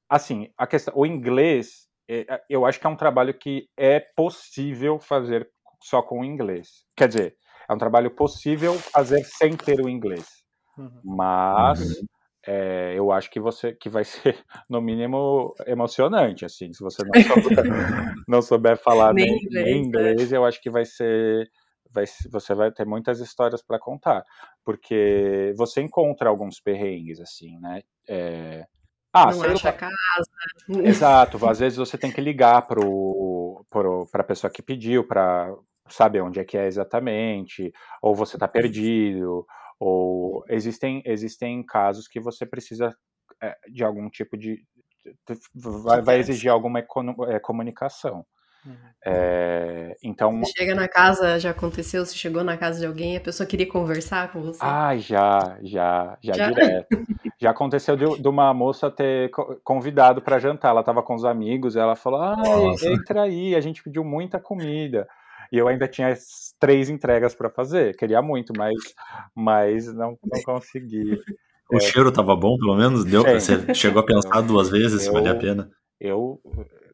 [0.09, 3.99] assim, a questão, o inglês é, é, eu acho que é um trabalho que é
[3.99, 5.49] possível fazer
[5.81, 6.85] só com o inglês.
[6.95, 7.37] Quer dizer,
[7.69, 10.43] é um trabalho possível fazer sem ter o inglês.
[10.77, 11.01] Uhum.
[11.03, 12.05] Mas uhum.
[12.47, 14.03] É, eu acho que você que vai
[14.37, 14.37] ser
[14.69, 17.65] no mínimo emocionante assim se você não souber,
[18.27, 20.37] não souber falar nem, nem, inglês, nem inglês é.
[20.37, 21.49] eu acho que vai ser
[21.89, 24.23] vai, você vai ter muitas histórias para contar
[24.63, 28.63] porque você encontra alguns perrengues assim né é,
[29.15, 29.73] ah, não acha lá.
[29.73, 30.29] casa.
[30.83, 35.53] Exato, às vezes você tem que ligar para a pessoa que pediu para
[35.87, 39.45] saber onde é que é exatamente, ou você está perdido,
[39.79, 42.95] ou existem, existem casos que você precisa
[43.41, 44.63] é, de algum tipo de.
[45.53, 48.25] Vai, vai exigir alguma é, comunicação.
[48.65, 48.75] Uhum.
[49.05, 50.39] É, então.
[50.39, 52.05] Você chega na casa, já aconteceu?
[52.05, 54.59] Você chegou na casa de alguém, a pessoa queria conversar com você?
[54.61, 56.49] Ah, já, já, já, já?
[56.49, 57.05] direto.
[57.39, 59.29] já aconteceu de, de, uma moça ter
[59.63, 60.69] convidado para jantar.
[60.69, 62.41] Ela estava com os amigos, ela falou: Ah,
[62.83, 65.07] entra aí, a gente pediu muita comida.
[65.51, 66.13] E eu ainda tinha
[66.59, 67.95] três entregas para fazer.
[67.95, 68.73] Queria muito, mas,
[69.35, 71.21] mas não, não consegui.
[71.71, 73.05] O é, cheiro estava bom, pelo menos?
[73.05, 75.69] Deu, você chegou a pensar duas vezes se valia a pena?
[75.99, 76.39] Eu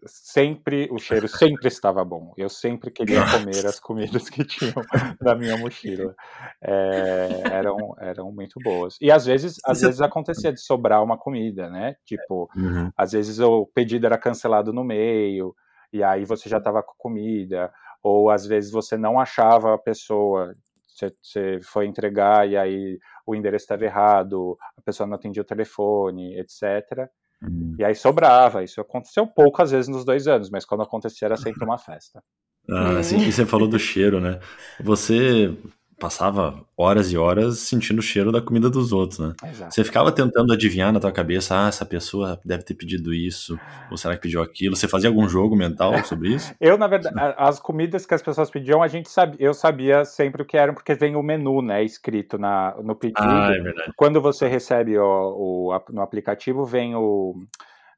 [0.06, 2.34] sempre, o cheiro sempre estava bom.
[2.38, 4.74] Eu sempre queria comer as comidas que tinham
[5.22, 6.16] na minha mochila.
[6.62, 8.98] É, eram, eram muito boas.
[9.00, 11.96] E às vezes, às vezes acontecia de sobrar uma comida, né?
[12.06, 12.92] Tipo, uhum.
[12.98, 15.56] às vezes o pedido era cancelado no meio,
[15.94, 20.56] e aí você já estava com comida, ou às vezes você não achava a pessoa,
[20.88, 25.46] você, você foi entregar e aí o endereço estava errado, a pessoa não atendia o
[25.46, 27.10] telefone, etc.
[27.43, 27.75] Hum.
[27.77, 28.63] E aí sobrava.
[28.63, 32.23] Isso aconteceu poucas vezes nos dois anos, mas quando acontecia era sempre uma festa.
[32.69, 34.39] Ah, sim, e você falou do cheiro, né?
[34.80, 35.58] Você
[36.02, 39.34] passava horas e horas sentindo o cheiro da comida dos outros, né?
[39.48, 39.72] Exato.
[39.74, 43.58] Você ficava tentando adivinhar na tua cabeça, ah, essa pessoa deve ter pedido isso,
[43.92, 44.76] ou será que pediu aquilo?
[44.76, 46.54] Você fazia algum jogo mental sobre isso?
[46.60, 50.42] eu, na verdade, as comidas que as pessoas pediam, a gente sabia, eu sabia sempre
[50.42, 53.20] o que eram, porque vem o menu, né, escrito na, no pedido.
[53.20, 53.94] Ah, é verdade.
[53.96, 57.36] Quando você recebe o, o, no aplicativo, vem o,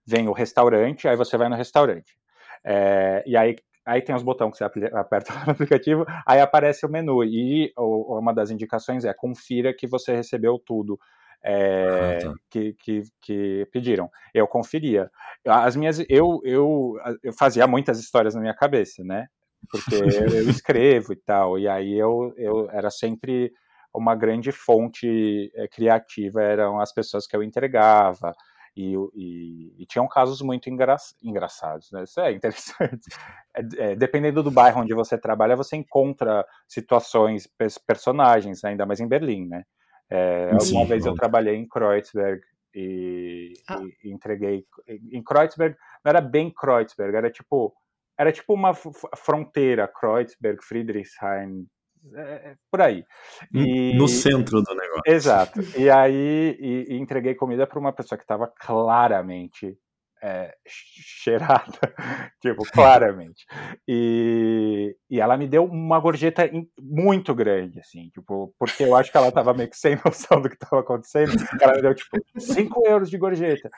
[0.05, 2.17] vem o restaurante, aí você vai no restaurante.
[2.65, 6.89] É, e aí Aí tem os botões que você aperta no aplicativo, aí aparece o
[6.89, 7.23] menu.
[7.23, 10.99] E uma das indicações é confira que você recebeu tudo.
[11.45, 12.33] É, ah, tá.
[12.49, 14.09] que, que, que, pediram.
[14.33, 15.11] Eu conferia.
[15.45, 19.27] As minhas, eu, eu, eu fazia muitas histórias na minha cabeça, né?
[19.69, 19.95] Porque
[20.47, 21.59] eu escrevo e tal.
[21.59, 23.51] E aí eu, eu era sempre
[23.93, 28.33] uma grande fonte é, criativa, eram as pessoas que eu entregava.
[28.75, 32.03] E, e, e tinham casos muito engra, engraçados, né?
[32.03, 33.07] Isso é interessante.
[33.55, 37.47] É, é, dependendo do bairro onde você trabalha, você encontra situações,
[37.85, 39.63] personagens, ainda mais em Berlim, né?
[40.09, 42.41] É, Sim, uma vez eu trabalhei em Kreuzberg
[42.73, 43.79] e, ah.
[44.03, 47.75] e, entreguei em Kreuzberg, não era bem Kreuzberg, era tipo
[48.17, 51.67] era tipo uma fronteira Kreuzberg, Friedrichshain,
[52.15, 53.05] é, é, por aí.
[53.53, 55.03] E, no centro do negócio.
[55.07, 55.59] Exato.
[55.77, 59.77] E aí e, e entreguei comida para uma pessoa que estava claramente
[60.23, 61.79] é, cheirada,
[62.41, 63.45] tipo, claramente.
[63.85, 69.17] E, e ela me deu uma gorjeta muito grande, assim, tipo, porque eu acho que
[69.17, 71.33] ela estava meio que sem noção do que estava acontecendo.
[71.59, 73.69] Ela me deu, tipo, 5 euros de gorjeta.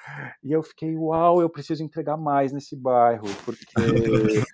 [0.44, 3.66] E eu fiquei, uau, eu preciso entregar mais nesse bairro, porque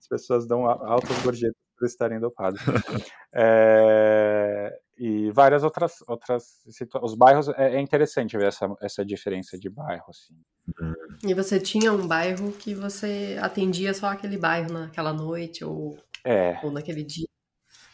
[0.00, 2.60] as pessoas dão altas gorjetas por estarem dopados.
[3.34, 7.12] é, e várias outras outras situações.
[7.12, 10.34] Os bairros é, é, interessante ver essa, essa diferença de bairro assim.
[11.26, 16.58] E você tinha um bairro que você atendia só aquele bairro naquela noite ou, é.
[16.62, 17.26] ou naquele dia?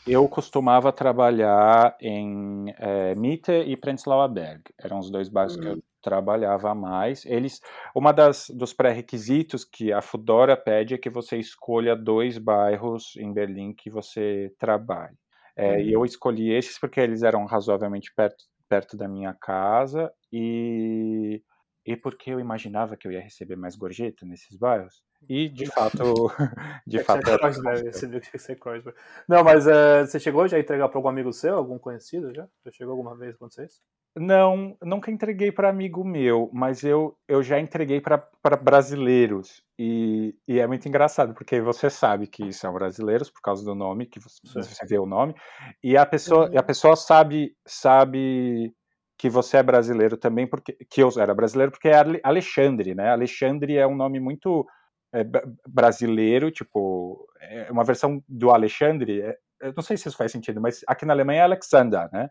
[0.07, 4.63] Eu costumava trabalhar em é, Mitte e Prenzlauer Berg.
[4.79, 7.25] Eram os dois bairros que eu hum trabalhava mais.
[7.27, 7.61] Eles,
[7.95, 13.33] uma das dos pré-requisitos que a Fudora pede é que você escolha dois bairros em
[13.33, 15.17] Berlim que você trabalhe.
[15.57, 15.81] É, uhum.
[15.81, 21.43] E eu escolhi esses porque eles eram razoavelmente perto, perto da minha casa e
[21.87, 25.03] e porque eu imaginava que eu ia receber mais gorjeta nesses bairros.
[25.29, 25.97] E, de fato,
[26.87, 27.29] de fato...
[27.29, 28.99] É você viu que tinha que ser Kreuzberg.
[29.29, 32.49] Não, mas uh, você chegou já a entregar para algum amigo seu, algum conhecido já?
[32.65, 33.81] Já chegou alguma vez com vocês?
[34.17, 38.29] Não, nunca entreguei para amigo meu, mas eu, eu já entreguei para
[38.61, 39.63] brasileiros.
[39.79, 44.07] E, e, é muito engraçado, porque você sabe que são brasileiros por causa do nome,
[44.07, 45.35] que você, você vê o nome,
[45.83, 46.59] e a pessoa, uhum.
[46.59, 48.75] a pessoa sabe, sabe
[49.17, 53.11] que você é brasileiro também, porque que eu era brasileiro, porque é Alexandre, né?
[53.11, 54.67] Alexandre é um nome muito
[55.13, 55.25] é,
[55.67, 59.23] brasileiro, tipo, é uma versão do Alexandre.
[59.23, 62.29] É, eu não sei se isso faz sentido, mas aqui na Alemanha é Alexander, né?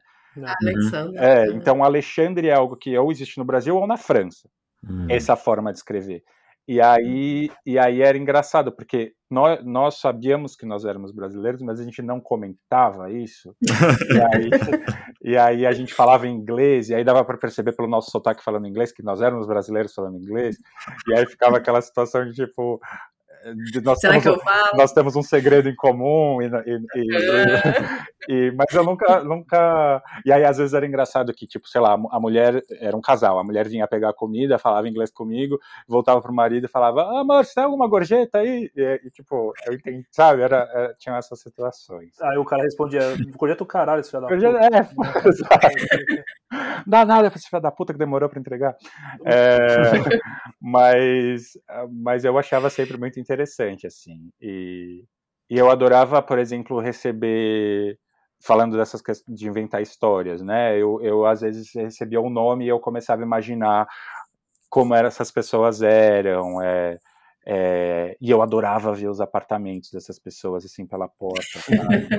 [0.62, 1.22] Alexander.
[1.22, 4.50] É, então Alexandre é algo que ou existe no Brasil ou na França.
[4.88, 5.08] Uhum.
[5.10, 6.24] Essa forma de escrever.
[6.72, 11.80] E aí, e aí era engraçado, porque nós, nós sabíamos que nós éramos brasileiros, mas
[11.80, 13.56] a gente não comentava isso.
[13.60, 14.50] e, aí,
[15.34, 18.68] e aí a gente falava inglês, e aí dava para perceber pelo nosso sotaque falando
[18.68, 20.58] inglês que nós éramos brasileiros falando inglês.
[21.08, 22.80] E aí ficava aquela situação de tipo,
[23.84, 24.78] nós, Será temos, que eu falo?
[24.78, 26.46] nós temos um segredo em comum, e,
[26.96, 30.04] e, e, mas eu nunca, nunca.
[30.26, 33.40] E aí, às vezes, era engraçado que, tipo, sei lá, a mulher era um casal,
[33.40, 37.46] a mulher vinha pegar comida, falava inglês comigo, voltava pro marido e falava: ah, amor,
[37.46, 38.70] você tem alguma gorjeta aí?
[38.76, 40.42] E, tipo, eu entendi, sabe?
[40.42, 42.20] Era, era, tinha essas situações.
[42.22, 43.02] Aí o cara respondia:
[43.38, 44.46] gorjeta o caralho, esse filho da puta.
[44.66, 44.90] É,
[46.86, 48.76] Dá nada pra esse filho da puta que demorou pra entregar.
[49.24, 49.68] É,
[50.60, 51.58] mas,
[51.92, 53.29] mas eu achava sempre muito interessante,
[53.88, 54.32] assim.
[54.42, 55.04] E,
[55.50, 57.98] e eu adorava, por exemplo, receber
[58.42, 60.78] falando dessas questões de inventar histórias, né?
[60.78, 63.88] Eu, eu às vezes recebia um nome e eu começava a imaginar
[64.70, 66.98] como essas pessoas eram, é,
[67.52, 71.60] é, e eu adorava ver os apartamentos dessas pessoas assim pela porta.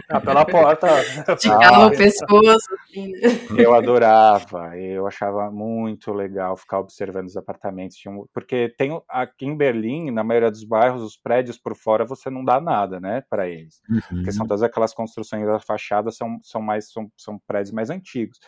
[0.09, 0.89] ah, pela porta.
[1.33, 2.75] Esticava ah, o pescoço.
[2.83, 3.21] Assim, né?
[3.57, 7.97] Eu adorava, eu achava muito legal ficar observando os apartamentos.
[8.35, 12.45] Porque tem aqui em Berlim, na maioria dos bairros, os prédios por fora você não
[12.45, 13.81] dá nada, né, para eles.
[13.89, 14.01] Uhum.
[14.09, 18.41] Porque são todas aquelas construções da fachada são, são mais são, são prédios mais antigos.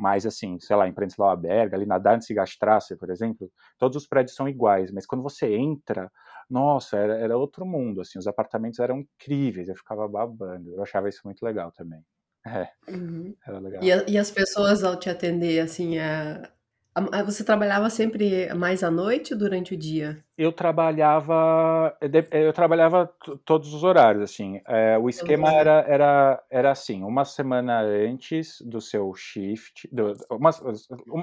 [0.00, 4.08] Mas, assim, sei lá, em Prenzlauer Berg, ali na Danziger Straße, por exemplo, todos os
[4.08, 6.10] prédios são iguais, mas quando você entra,
[6.48, 11.10] nossa, era, era outro mundo, assim, os apartamentos eram incríveis, eu ficava babando, eu achava
[11.10, 12.02] isso muito legal também.
[12.46, 13.36] É, uhum.
[13.46, 13.84] era legal.
[13.84, 16.50] E, a, e, as pessoas ao te atender, assim, a,
[17.24, 20.24] você trabalhava sempre mais à noite ou durante o dia?
[20.36, 21.96] Eu trabalhava,
[22.32, 23.12] eu trabalhava
[23.44, 24.60] todos os horários, assim.
[24.66, 30.50] É, o esquema era, era, era assim, uma semana antes do seu shift, do, uma,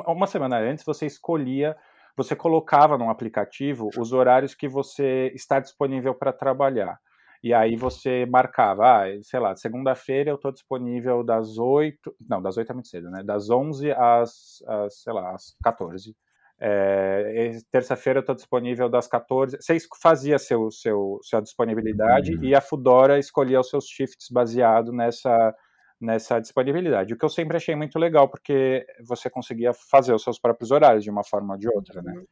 [0.08, 1.76] uma semana antes você escolhia,
[2.16, 6.98] você colocava no aplicativo os horários que você está disponível para trabalhar.
[7.44, 12.58] E aí você marcava, ah, sei lá, segunda-feira eu estou disponível das 8, não, das
[12.58, 13.24] 8 é muito cedo, né?
[13.24, 16.16] Das 11 às, às sei lá, às 14.
[16.60, 19.58] É, terça-feira eu estou disponível das 14.
[19.62, 22.44] Você fazia seu, seu, sua disponibilidade uhum.
[22.44, 25.56] e a Fudora escolhia os seus shifts baseado nessa,
[26.02, 27.14] nessa disponibilidade.
[27.14, 31.04] O que eu sempre achei muito legal, porque você conseguia fazer os seus próprios horários
[31.04, 32.24] de uma forma ou de outra, né?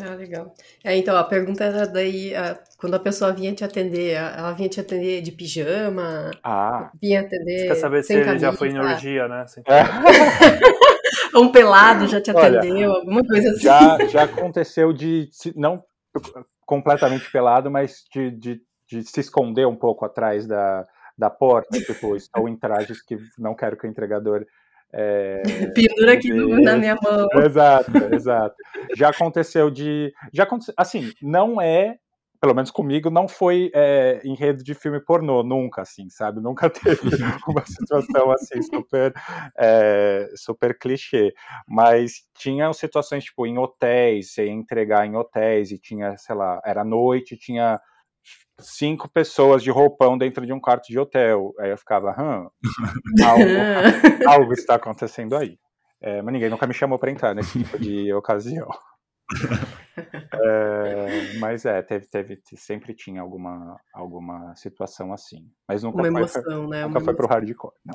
[0.00, 0.54] Ah, legal.
[0.84, 2.32] É, então, a pergunta era daí,
[2.78, 6.90] quando a pessoa vinha te atender, ela vinha te atender de pijama, ah.
[7.00, 8.46] vinha atender Você quer saber sem se camisa.
[8.46, 9.44] já foi em orgia, né?
[9.66, 9.82] É.
[11.36, 13.62] um pelado já te atendeu, Olha, alguma coisa assim.
[13.62, 15.82] Já, já aconteceu de, não
[16.64, 20.86] completamente pelado, mas de, de, de se esconder um pouco atrás da,
[21.18, 24.46] da porta, tipo, estou em trajes que não quero que o entregador
[24.92, 25.42] é,
[25.74, 27.28] Pendura aqui na minha mão.
[27.44, 28.54] Exato, exato.
[28.94, 30.12] Já aconteceu de.
[30.32, 31.96] Já aconteceu, assim, não é.
[32.40, 36.40] Pelo menos comigo, não foi é, enredo de filme pornô, nunca, assim, sabe?
[36.42, 37.08] Nunca teve
[37.46, 39.12] uma situação assim, super,
[39.56, 41.32] é, super clichê.
[41.68, 46.60] Mas tinha situações, tipo, em hotéis, você ia entregar em hotéis e tinha, sei lá,
[46.64, 47.80] era noite, tinha
[48.62, 51.54] cinco pessoas de roupão dentro de um quarto de hotel.
[51.58, 52.48] Aí eu ficava, hum,
[53.24, 53.44] algo,
[54.26, 55.58] algo está acontecendo aí.
[56.00, 58.68] É, mas ninguém nunca me chamou para entrar nesse tipo de ocasião.
[60.34, 65.48] É, mas é, teve, teve, sempre tinha alguma, alguma situação assim.
[65.68, 66.84] Mas nunca Uma foi, emoção, né?
[66.84, 67.94] Nunca Uma foi pro hardcore, não.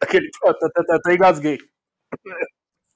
[0.00, 0.30] Aquele.
[0.90, 1.58] Até engasguei.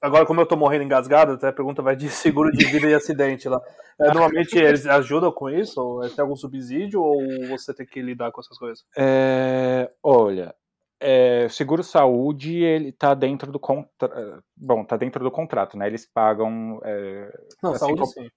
[0.01, 2.93] Agora, como eu tô morrendo engasgado, até a pergunta vai de seguro de vida e
[2.93, 3.59] acidente lá.
[3.99, 5.81] É, normalmente eles ajudam com isso?
[5.81, 7.01] Ou é, tem algum subsídio?
[7.01, 8.85] Ou você tem que lidar com essas coisas?
[8.95, 10.53] É, olha,
[10.99, 14.43] é, seguro saúde ele tá dentro do contrato.
[14.55, 15.87] Bom, tá dentro do contrato, né?
[15.87, 16.79] Eles pagam.
[16.83, 17.31] É,
[17.61, 18.11] não, assim, saúde como...
[18.11, 18.29] sim.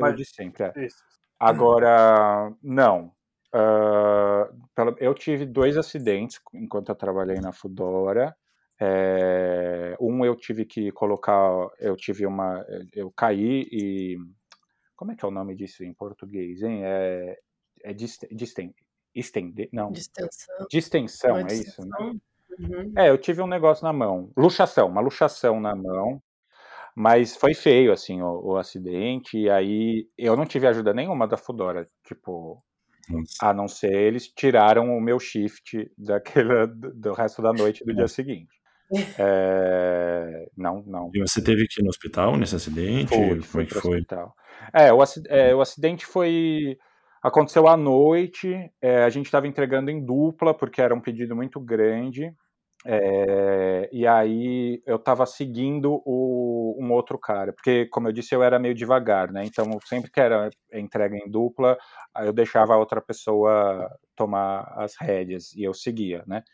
[0.00, 0.86] Mas de sempre, é.
[0.86, 0.96] Isso.
[1.38, 3.12] Agora, não.
[3.54, 8.36] Uh, eu tive dois acidentes enquanto eu trabalhei na Fudora.
[8.80, 14.16] É, um eu tive que colocar, eu tive uma, eu caí e
[14.94, 16.82] como é que é o nome disso em português, hein?
[16.84, 17.38] É,
[17.84, 18.74] é disten,
[19.14, 19.92] estender, não.
[19.92, 20.66] Distensão.
[20.70, 22.18] Distensão, é isso, né?
[22.58, 22.92] Uhum.
[22.96, 26.22] É, eu tive um negócio na mão, luxação, uma luxação na mão,
[26.94, 31.36] mas foi feio, assim, o, o acidente, e aí eu não tive ajuda nenhuma da
[31.36, 32.62] Fudora, tipo,
[33.40, 38.08] a não ser eles tiraram o meu shift daquele, do resto da noite do dia
[38.08, 38.56] seguinte.
[39.18, 41.10] É, não, não.
[41.14, 43.08] E você teve que ir no hospital nesse acidente?
[43.08, 43.98] Foi, Como é que foi?
[43.98, 44.34] Hospital.
[44.72, 46.78] É, o, é, o acidente foi.
[47.22, 51.58] Aconteceu à noite, é, a gente estava entregando em dupla, porque era um pedido muito
[51.58, 52.32] grande.
[52.88, 58.44] É, e aí eu estava seguindo o, um outro cara, porque, como eu disse, eu
[58.44, 59.42] era meio devagar, né?
[59.44, 61.76] Então, sempre que era entrega em dupla,
[62.20, 66.44] eu deixava a outra pessoa tomar as rédeas e eu seguia, né?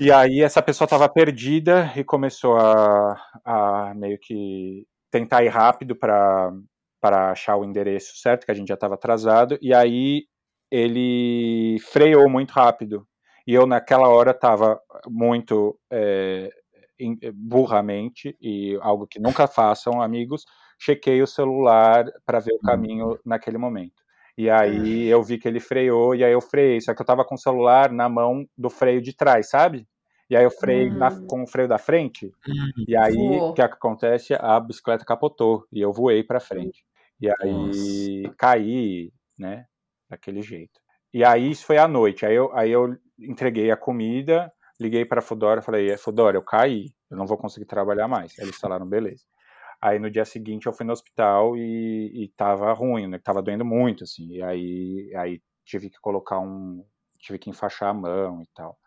[0.00, 5.94] E aí essa pessoa estava perdida e começou a, a meio que tentar ir rápido
[5.94, 6.50] para
[7.30, 10.24] achar o endereço certo, que a gente já estava atrasado, e aí
[10.70, 13.06] ele freou muito rápido.
[13.46, 16.50] E eu naquela hora estava muito é,
[17.34, 20.46] burramente, e algo que nunca façam, amigos,
[20.78, 22.64] chequei o celular para ver o hum.
[22.64, 24.02] caminho naquele momento.
[24.40, 26.80] E aí eu vi que ele freou, e aí eu freiei.
[26.80, 29.86] Só que eu tava com o celular na mão do freio de trás, sabe?
[30.30, 30.96] E aí eu freiei uhum.
[30.96, 32.32] na, com o freio da frente.
[32.48, 32.84] Uhum.
[32.88, 34.32] E aí o que acontece?
[34.40, 36.82] A bicicleta capotou e eu voei para frente.
[37.20, 38.34] E aí Nossa.
[38.38, 39.66] caí, né?
[40.08, 40.80] Daquele jeito.
[41.12, 42.24] E aí isso foi à noite.
[42.24, 44.50] Aí eu, aí eu entreguei a comida,
[44.80, 48.38] liguei para a Fudora, falei: Fudora, eu caí, eu não vou conseguir trabalhar mais.
[48.38, 49.22] Eles falaram: beleza.
[49.80, 53.18] Aí no dia seguinte eu fui no hospital e, e tava ruim, né?
[53.18, 54.28] Tava doendo muito, assim.
[54.28, 56.84] E aí, aí tive que colocar um.
[57.18, 58.78] Tive que enfaixar a mão e tal.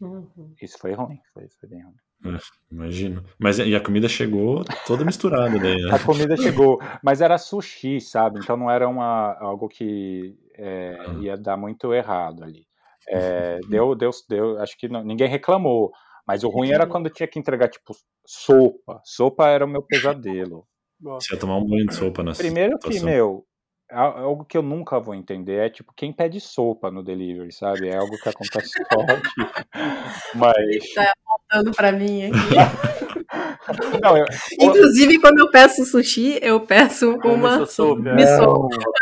[0.00, 0.54] Uhum.
[0.60, 1.94] Isso foi ruim, foi, foi bem ruim.
[2.24, 2.38] É,
[2.70, 3.24] imagino.
[3.38, 5.92] Mas e a comida chegou toda misturada daí, né?
[5.92, 8.38] A comida chegou, mas era sushi, sabe?
[8.38, 11.12] Então não era uma, algo que é, ah.
[11.20, 12.64] ia dar muito errado ali.
[13.08, 15.92] É, deu, deu, deu, acho que não, ninguém reclamou.
[16.26, 17.94] Mas o ruim era quando tinha que entregar, tipo,
[18.26, 19.00] sopa.
[19.04, 20.66] Sopa era o meu pesadelo.
[21.00, 23.44] Você ia tomar um banho de sopa nessa Primeiro que, meu,
[23.90, 27.88] algo que eu nunca vou entender é, tipo, quem pede sopa no delivery, sabe?
[27.88, 29.64] É algo que acontece só aqui.
[30.34, 30.94] Mas...
[30.94, 32.38] Tá apontando pra mim aqui.
[34.02, 34.26] Não, eu...
[34.60, 38.14] Inclusive, quando eu peço sushi, eu peço uma sopa.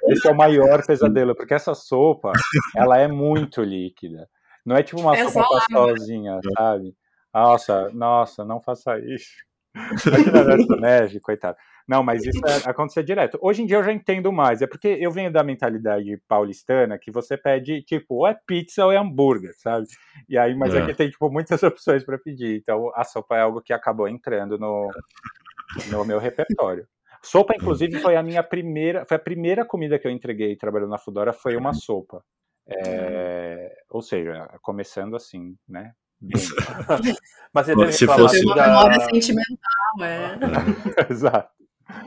[0.09, 2.33] Esse é o maior pesadelo, porque essa sopa,
[2.77, 4.29] ela é muito líquida.
[4.65, 6.95] Não é tipo uma é sopa pastosinha, sabe?
[7.33, 9.31] Nossa, nossa, não faça isso.
[9.75, 11.57] Essa neve, coitado.
[11.87, 13.39] Não, mas isso é, acontecer direto.
[13.41, 14.63] Hoje em dia eu já entendo mais.
[14.63, 18.93] É porque eu venho da mentalidade paulistana que você pede, tipo, ou é pizza ou
[18.93, 19.87] é hambúrguer, sabe?
[20.29, 20.83] E aí, mas é.
[20.83, 22.59] aqui tem, tipo, muitas opções para pedir.
[22.59, 24.89] Então a sopa é algo que acabou entrando no,
[25.91, 26.87] no meu repertório.
[27.23, 30.99] Sopa, inclusive, foi a minha primeira, foi a primeira comida que eu entreguei trabalhando na
[30.99, 32.25] Fudora, foi uma sopa.
[32.67, 35.93] É, ou seja, começando assim, né?
[37.53, 40.39] Mas você teve Se fosse uma memória sentimental, é.
[41.11, 41.51] Exato.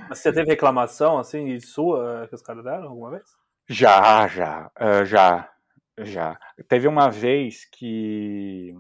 [0.08, 3.24] Mas você teve reclamação, assim, sua, que os caras deram alguma vez?
[3.68, 5.50] Já, já, uh, já,
[6.00, 6.40] já.
[6.68, 8.74] Teve uma vez que,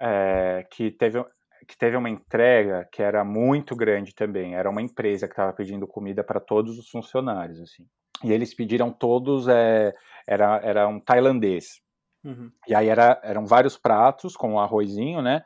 [0.00, 1.24] é, que, teve,
[1.66, 4.54] que teve uma entrega que era muito grande também.
[4.54, 7.86] Era uma empresa que estava pedindo comida para todos os funcionários, assim.
[8.24, 9.92] E eles pediram todos, é,
[10.26, 11.80] era, era um tailandês.
[12.24, 12.50] Uhum.
[12.66, 15.42] E aí era, eram vários pratos com um arrozinho, né?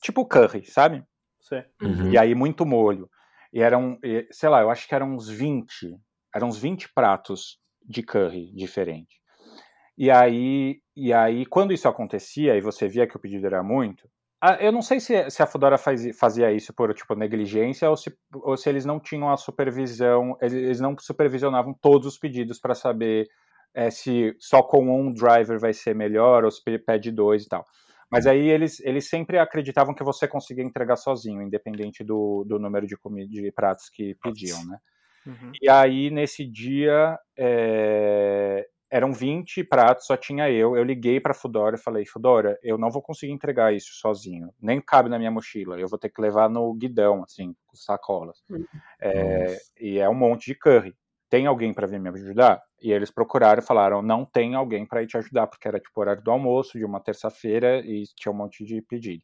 [0.00, 1.04] Tipo curry, sabe?
[1.40, 1.62] Sim.
[1.82, 2.10] Uhum.
[2.12, 3.08] E aí muito molho.
[3.52, 3.98] E eram,
[4.30, 5.96] sei lá, eu acho que eram uns 20,
[6.34, 9.18] eram uns 20 pratos de curry diferente.
[9.96, 14.08] E aí, e aí quando isso acontecia e você via que o pedido era muito,
[14.60, 18.16] eu não sei se, se a Fedora faz, fazia isso por tipo negligência ou se,
[18.32, 23.26] ou se eles não tinham a supervisão, eles não supervisionavam todos os pedidos para saber
[23.74, 27.64] é, se só com um driver vai ser melhor ou se pede dois e tal.
[28.10, 32.86] Mas aí eles, eles sempre acreditavam que você conseguia entregar sozinho, independente do, do número
[32.86, 34.78] de, comida, de pratos que pediam, né?
[35.26, 35.52] Uhum.
[35.60, 40.74] E aí, nesse dia, é, eram 20 pratos, só tinha eu.
[40.74, 44.54] Eu liguei para Fudora e falei: Fudora, eu não vou conseguir entregar isso sozinho.
[44.58, 45.78] Nem cabe na minha mochila.
[45.78, 48.38] Eu vou ter que levar no guidão, assim, com sacolas.
[48.48, 48.64] Uhum.
[49.02, 50.96] É, e é um monte de curry
[51.28, 52.60] tem alguém para vir me ajudar?
[52.80, 56.00] E eles procuraram e falaram, não tem alguém para ir te ajudar, porque era tipo
[56.00, 59.22] horário do almoço, de uma terça-feira, e tinha um monte de pedido.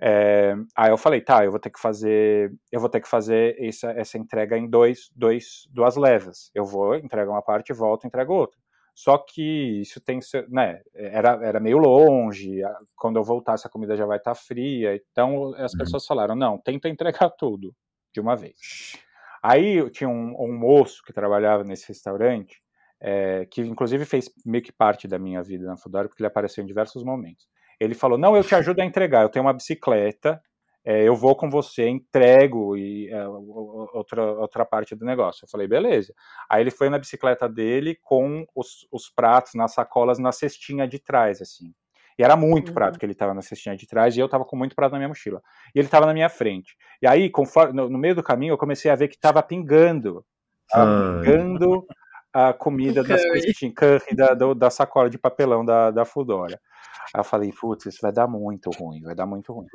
[0.00, 3.56] É, aí eu falei, tá, eu vou ter que fazer, eu vou ter que fazer
[3.60, 6.50] essa, essa entrega em dois, dois, duas levas.
[6.54, 8.58] Eu vou, entrego uma parte, volto, entrego outra.
[8.94, 12.60] Só que isso tem né, era, era meio longe,
[12.96, 14.94] quando eu voltar essa comida já vai estar tá fria.
[15.10, 15.78] Então as uhum.
[15.78, 17.74] pessoas falaram: não, tenta entregar tudo
[18.12, 18.96] de uma vez.
[19.42, 22.62] Aí eu tinha um, um moço que trabalhava nesse restaurante,
[23.04, 26.64] é, que inclusive fez meio que parte da minha vida na Fudora, porque ele apareceu
[26.64, 27.46] em diversos momentos.
[27.78, 30.40] Ele falou: não, eu te ajudo a entregar, eu tenho uma bicicleta
[30.84, 35.44] é, eu vou com você, entrego e é, outra, outra parte do negócio.
[35.44, 36.12] Eu falei, beleza.
[36.48, 40.98] Aí ele foi na bicicleta dele com os, os pratos nas sacolas na cestinha de
[40.98, 41.72] trás, assim.
[42.18, 42.74] E era muito uhum.
[42.74, 44.98] prato que ele estava na cestinha de trás e eu estava com muito prato na
[44.98, 45.42] minha mochila.
[45.74, 46.76] E ele estava na minha frente.
[47.00, 50.22] E aí, conforme, no, no, meio do caminho, eu comecei a ver que estava pingando.
[50.68, 51.86] Tava pingando
[52.34, 56.60] a comida da cestinha, curry da, da sacola de papelão da, da Fudora.
[57.14, 59.68] Aí eu falei, putz, isso vai dar muito ruim, vai dar muito ruim.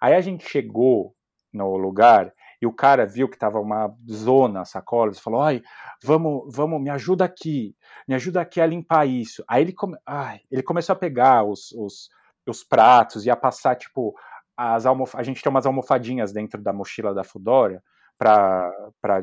[0.00, 1.14] Aí a gente chegou
[1.52, 5.60] no lugar e o cara viu que tava uma zona sacolas, falou, ai,
[6.02, 7.76] vamos, vamos, me ajuda aqui,
[8.08, 9.44] me ajuda aqui a limpar isso.
[9.46, 9.98] Aí ele, come...
[10.06, 12.08] ai, ele começou a pegar os, os,
[12.46, 14.14] os pratos e a passar, tipo,
[14.56, 15.14] as almof...
[15.14, 17.82] a gente tem umas almofadinhas dentro da mochila da Fudora,
[18.18, 18.72] para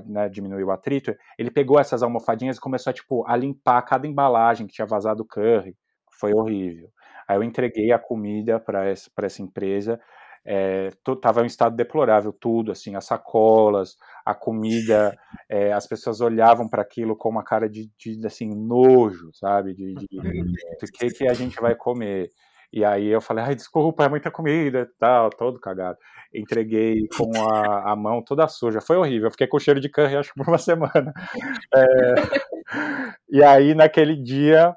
[0.05, 4.07] né, diminuir o atrito, ele pegou essas almofadinhas e começou a, tipo, a limpar cada
[4.07, 5.75] embalagem que tinha vazado curry.
[6.19, 6.89] Foi horrível.
[7.27, 9.99] Aí eu entreguei a comida para essa, essa empresa,
[10.45, 10.89] é,
[11.21, 15.17] tava em um estado deplorável tudo, assim, as sacolas, a comida,
[15.49, 19.93] é, as pessoas olhavam para aquilo com uma cara de, de, assim, nojo, sabe, de,
[19.93, 22.29] de, de que que a gente vai comer.
[22.73, 25.97] E aí eu falei, ai, desculpa, é muita comida, tal, todo cagado.
[26.33, 30.33] Entreguei com a, a mão toda suja, foi horrível, fiquei com cheiro de curry, acho
[30.35, 31.13] por uma semana.
[32.65, 34.73] É, e aí, naquele dia,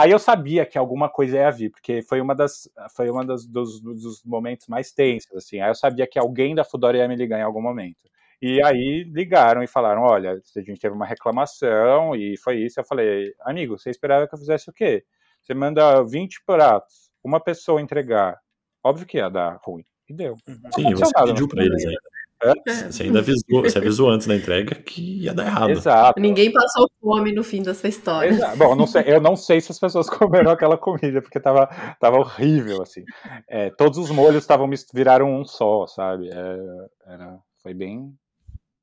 [0.00, 3.46] Aí eu sabia que alguma coisa ia vir, porque foi uma das foi uma das,
[3.46, 5.60] dos, dos, momentos mais tensos, assim.
[5.60, 8.08] Aí eu sabia que alguém da Fudora ia me ligar em algum momento.
[8.40, 12.80] E aí ligaram e falaram, olha, a gente teve uma reclamação e foi isso.
[12.80, 15.04] Eu falei, amigo, você esperava que eu fizesse o quê?
[15.42, 18.38] Você manda 20 pratos, uma pessoa entregar.
[18.84, 19.84] Óbvio que ia dar ruim.
[20.08, 20.36] E deu.
[20.74, 21.96] Sim, você pediu pra eles aí.
[22.42, 22.90] É.
[22.90, 25.70] Você ainda avisou, você avisou antes da entrega que ia dar errado.
[25.70, 26.18] Exato.
[26.18, 28.30] Ninguém passou fome no fim dessa história.
[28.30, 28.56] Exato.
[28.56, 31.66] Bom, não sei, eu não sei se as pessoas comeram aquela comida, porque tava,
[32.00, 33.04] tava horrível, assim.
[33.46, 36.30] É, todos os molhos estavam viraram um só, sabe?
[36.30, 38.14] É, era, foi bem,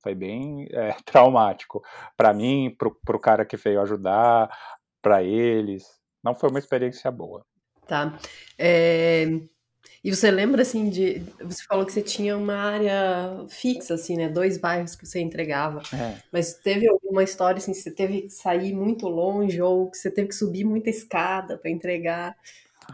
[0.04, 1.82] foi bem é, traumático
[2.16, 4.50] para mim, pro, pro cara que veio ajudar,
[5.02, 5.84] para eles.
[6.24, 7.44] Não foi uma experiência boa.
[7.88, 8.20] Tá.
[8.58, 9.26] É,
[10.04, 11.20] e você lembra, assim, de.
[11.42, 14.30] Você falou que você tinha uma área fixa, assim, né?
[14.30, 15.82] Dois bairros que você entregava.
[15.94, 16.16] É.
[16.32, 20.12] Mas teve alguma história, assim, que você teve que sair muito longe ou que você
[20.12, 22.36] teve que subir muita escada para entregar?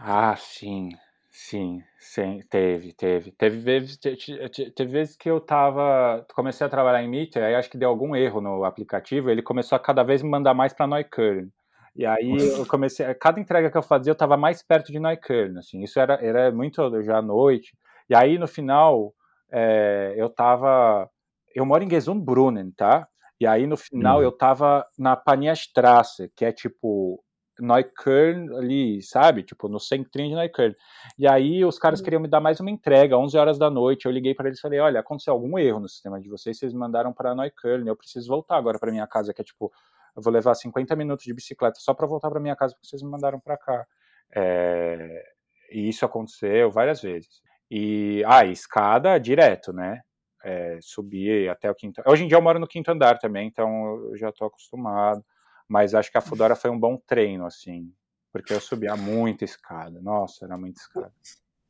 [0.00, 0.90] Ah, sim.
[1.36, 3.32] Sim, sim, teve, teve.
[3.32, 6.24] Teve vezes, teve vezes que eu tava.
[6.32, 9.74] Comecei a trabalhar em Meter, aí acho que deu algum erro no aplicativo, ele começou
[9.74, 11.48] a cada vez me mandar mais para Neukölln.
[11.96, 15.58] E aí eu comecei, cada entrega que eu fazia eu estava mais perto de Neukölln,
[15.58, 17.76] assim, isso era, era muito já à noite.
[18.08, 19.14] E aí no final
[19.50, 21.08] é, eu tava,
[21.54, 23.06] eu moro em Gesundbrunnen, tá?
[23.40, 24.24] E aí no final uhum.
[24.24, 27.22] eu tava na Paniastrasse, que é tipo
[27.60, 29.42] Neukölln ali, sabe?
[29.42, 30.74] Tipo, no centrinho de Neukölln.
[31.18, 32.04] E aí os caras uhum.
[32.04, 34.06] queriam me dar mais uma entrega, 11 horas da noite.
[34.06, 36.72] Eu liguei para eles e falei: "Olha, aconteceu algum erro no sistema de vocês, vocês
[36.72, 39.72] me mandaram para Neukölln, eu preciso voltar agora para minha casa, que é tipo
[40.16, 43.02] eu vou levar 50 minutos de bicicleta só para voltar para minha casa porque vocês
[43.02, 43.86] me mandaram para cá.
[44.34, 45.24] É,
[45.70, 47.42] e isso aconteceu várias vezes.
[47.70, 50.00] E a ah, escada direto, né?
[50.44, 52.02] É, subir até o quinto.
[52.06, 55.24] Hoje em dia eu moro no quinto andar também, então eu já estou acostumado.
[55.66, 57.90] Mas acho que a Fudora foi um bom treino, assim,
[58.30, 60.00] porque eu subia muita escada.
[60.02, 61.12] Nossa, era muita escada.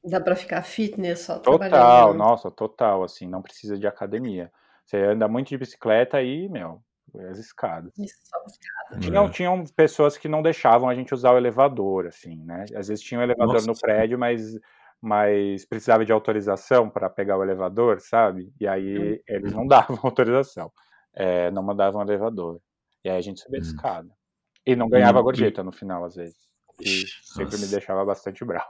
[0.05, 4.53] Dá para ficar fitness só Total, nossa, total, assim, não precisa de academia.
[4.85, 6.83] Você anda muito de bicicleta e, meu,
[7.31, 7.93] as escadas.
[7.99, 9.01] Isso, escada.
[9.01, 9.31] Tinham, é.
[9.31, 12.65] tinham pessoas que não deixavam a gente usar o elevador, assim, né?
[12.75, 13.67] Às vezes tinha um elevador Nossa.
[13.67, 14.59] no prédio, mas,
[15.01, 18.53] mas precisava de autorização para pegar o elevador, sabe?
[18.61, 19.19] E aí hum.
[19.27, 20.73] eles não davam autorização,
[21.15, 22.61] é, não mandavam o elevador.
[23.05, 23.63] E aí a gente subia hum.
[23.63, 24.09] a escada.
[24.67, 25.25] E não ganhava hum.
[25.25, 26.45] gorjeta no final, às vezes.
[26.81, 27.59] E sempre Nossa.
[27.59, 28.67] me deixava bastante bravo.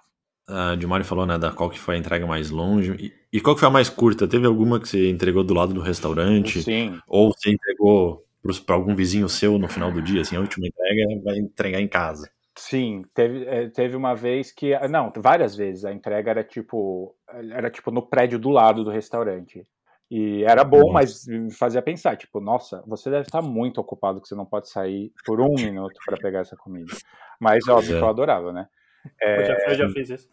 [0.46, 2.92] A Dilmari falou, né, da qual que foi a entrega mais longe.
[2.98, 4.28] E, e, qual que foi a mais curta?
[4.28, 6.62] Teve alguma que você entregou do lado do restaurante?
[6.62, 7.00] Sim.
[7.06, 8.23] Ou você entregou
[8.64, 11.88] para algum vizinho seu no final do dia, assim, a última entrega vai entregar em
[11.88, 12.28] casa.
[12.56, 14.78] Sim, teve, é, teve uma vez que.
[14.88, 17.16] Não, várias vezes a entrega era tipo.
[17.52, 19.66] Era tipo no prédio do lado do restaurante.
[20.10, 24.28] E era bom, mas me fazia pensar, tipo, nossa, você deve estar muito ocupado que
[24.28, 26.94] você não pode sair por um minuto para pegar essa comida.
[27.40, 27.98] Mas óbvio é.
[27.98, 28.68] que eu adorava, né?
[29.20, 29.40] É...
[29.40, 30.28] Eu, já, eu já fiz isso.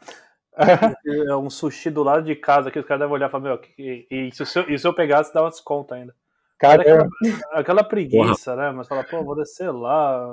[1.30, 3.62] é um sushi do lado de casa que os caras devem olhar e falar, meu,
[3.78, 6.14] e, e, e, se eu, e se eu pegasse, dava desconto ainda.
[6.62, 7.10] Aquela,
[7.54, 8.68] aquela, preguiça, Porra.
[8.68, 8.72] né?
[8.72, 10.28] Mas fala, pô, vou descer lá.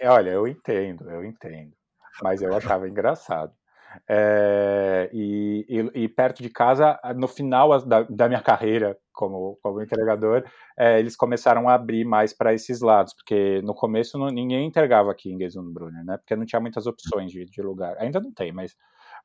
[0.00, 1.72] É, olha, eu entendo, eu entendo.
[2.22, 3.52] Mas eu achava engraçado.
[4.08, 9.80] É, e, e, e, perto de casa, no final da, da minha carreira como, como
[9.80, 10.44] entregador,
[10.76, 15.10] é, eles começaram a abrir mais para esses lados, porque no começo não, ninguém entregava
[15.10, 16.16] aqui em Gesundbrunnen, né?
[16.18, 17.96] Porque não tinha muitas opções de, de lugar.
[17.98, 18.74] Ainda não tem, mas,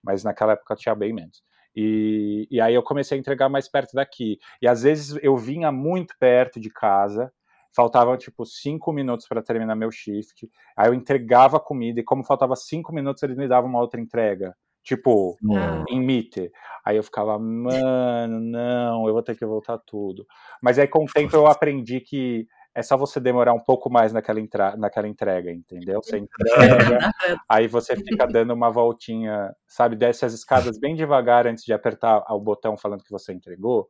[0.03, 1.41] mas naquela época tinha bem menos.
[1.75, 4.39] E, e aí eu comecei a entregar mais perto daqui.
[4.61, 7.31] E às vezes eu vinha muito perto de casa,
[7.75, 10.49] faltavam tipo cinco minutos para terminar meu shift.
[10.75, 13.99] Aí eu entregava a comida e como faltava cinco minutos eles me davam uma outra
[14.01, 15.37] entrega, tipo
[15.89, 16.51] em Meter.
[16.83, 20.25] Aí eu ficava, mano, não, eu vou ter que voltar tudo.
[20.61, 22.47] Mas aí com o tempo eu aprendi que
[22.79, 24.77] é só você demorar um pouco mais naquela, entra...
[24.77, 26.01] naquela entrega, entendeu?
[26.01, 27.11] Você entrega,
[27.47, 32.23] aí você fica dando uma voltinha, sabe, desce as escadas bem devagar antes de apertar
[32.29, 33.87] o botão falando que você entregou.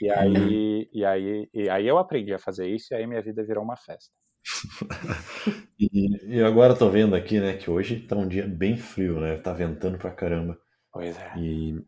[0.00, 3.44] E aí, e aí, e aí eu aprendi a fazer isso e aí minha vida
[3.44, 4.12] virou uma festa.
[5.78, 9.36] e, e, agora tô vendo aqui, né, que hoje tá um dia bem frio, né?
[9.36, 10.58] Tá ventando pra caramba.
[10.92, 11.32] Pois é.
[11.38, 11.80] E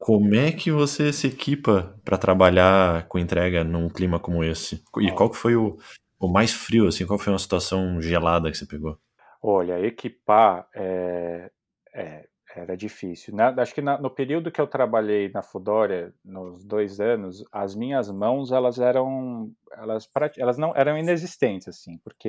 [0.00, 4.82] como é que você se equipa para trabalhar com entrega num clima como esse?
[4.98, 5.76] E qual que foi o,
[6.18, 7.06] o mais frio, assim?
[7.06, 8.98] Qual foi uma situação gelada que você pegou?
[9.42, 11.50] Olha, equipar é,
[11.92, 13.34] é, era difícil.
[13.34, 17.74] Na, acho que na, no período que eu trabalhei na Fudória, nos dois anos, as
[17.74, 22.28] minhas mãos elas eram elas, elas não eram inexistentes assim, porque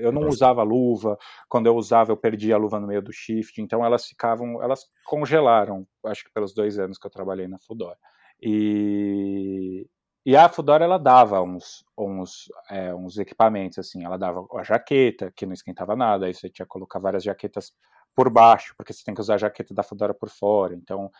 [0.00, 1.18] eu não usava luva.
[1.48, 3.60] Quando eu usava, eu perdia a luva no meio do shift.
[3.60, 5.86] Então elas ficavam, elas congelaram.
[6.06, 7.98] Acho que pelos dois anos que eu trabalhei na Fudória.
[8.40, 9.86] E,
[10.24, 15.32] e a Fudora ela dava uns, uns, é, uns equipamentos assim, ela dava a jaqueta
[15.34, 17.72] que não esquentava nada, aí você tinha que colocar várias jaquetas
[18.14, 21.10] por baixo, porque você tem que usar a jaqueta da Fedora por fora, então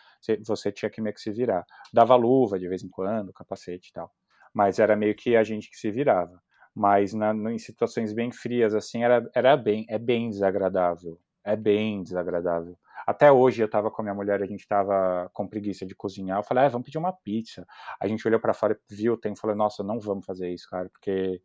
[0.45, 1.65] você tinha que meio que se virar.
[1.93, 4.11] Dava luva de vez em quando, capacete e tal,
[4.53, 6.41] mas era meio que a gente que se virava.
[6.75, 12.03] Mas na, em situações bem frias, assim, era, era bem, é bem desagradável, é bem
[12.03, 12.77] desagradável.
[13.07, 16.37] Até hoje eu estava com a minha mulher, a gente estava com preguiça de cozinhar.
[16.37, 17.65] Eu falei, ah, vamos pedir uma pizza.
[17.99, 20.69] A gente olhou para fora, viu o tempo e falou, nossa, não vamos fazer isso,
[20.69, 21.41] cara, porque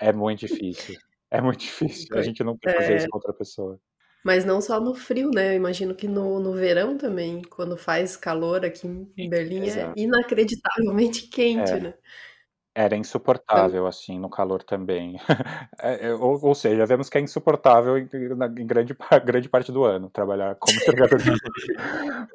[0.00, 0.96] é muito difícil.
[1.30, 2.16] É muito difícil.
[2.16, 2.96] A gente não quer fazer é...
[2.96, 3.78] isso com outra pessoa.
[4.24, 5.50] Mas não só no frio, né?
[5.50, 11.28] Eu imagino que no, no verão também, quando faz calor aqui em Berlim, é inacreditavelmente
[11.28, 11.80] quente, é.
[11.80, 11.94] né?
[12.76, 13.86] Era insuportável, então...
[13.86, 15.16] assim, no calor também.
[15.80, 19.84] É, é, ou, ou, seja, vemos que é insuportável em, em grande, grande parte do
[19.84, 21.30] ano trabalhar como entregador de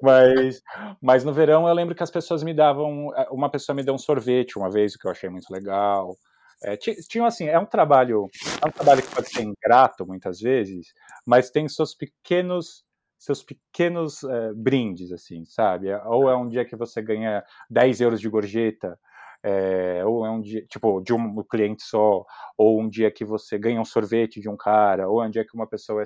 [0.03, 0.61] mas,
[1.01, 3.11] mas no verão eu lembro que as pessoas me davam.
[3.15, 6.15] É, uma pessoa me deu um sorvete uma vez, o que eu achei muito legal.
[6.63, 8.27] É, tinha assim, é um trabalho,
[8.61, 10.93] é um trabalho que pode ser ingrato muitas vezes,
[11.25, 12.83] mas tem seus pequenos
[13.17, 15.93] seus pequenos é, brindes, assim, sabe?
[16.05, 18.97] Ou é um dia que você ganha 10 euros de gorjeta,
[19.43, 22.25] é, ou é um dia, tipo, de um cliente só,
[22.57, 25.45] ou um dia que você ganha um sorvete de um cara, ou é um dia
[25.45, 26.05] que uma pessoa é,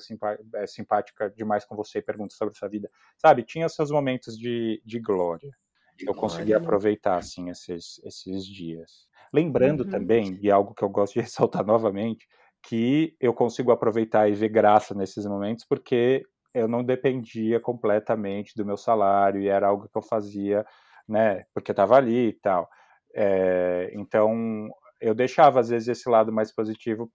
[0.64, 3.44] é simpática demais com você e pergunta sobre sua vida, sabe?
[3.44, 5.52] Tinha seus momentos de, de glória.
[6.00, 9.08] Eu consegui aproveitar, assim, esses, esses dias.
[9.34, 9.90] Lembrando uhum.
[9.90, 12.28] também, e algo que eu gosto de ressaltar novamente,
[12.62, 16.24] que eu consigo aproveitar e ver graça nesses momentos porque
[16.54, 20.66] eu não dependia completamente do meu salário e era algo que eu fazia,
[21.08, 22.70] né, porque estava ali e tal.
[23.16, 24.70] É, então,
[25.02, 27.12] eu deixava às vezes esse lado mais positivo,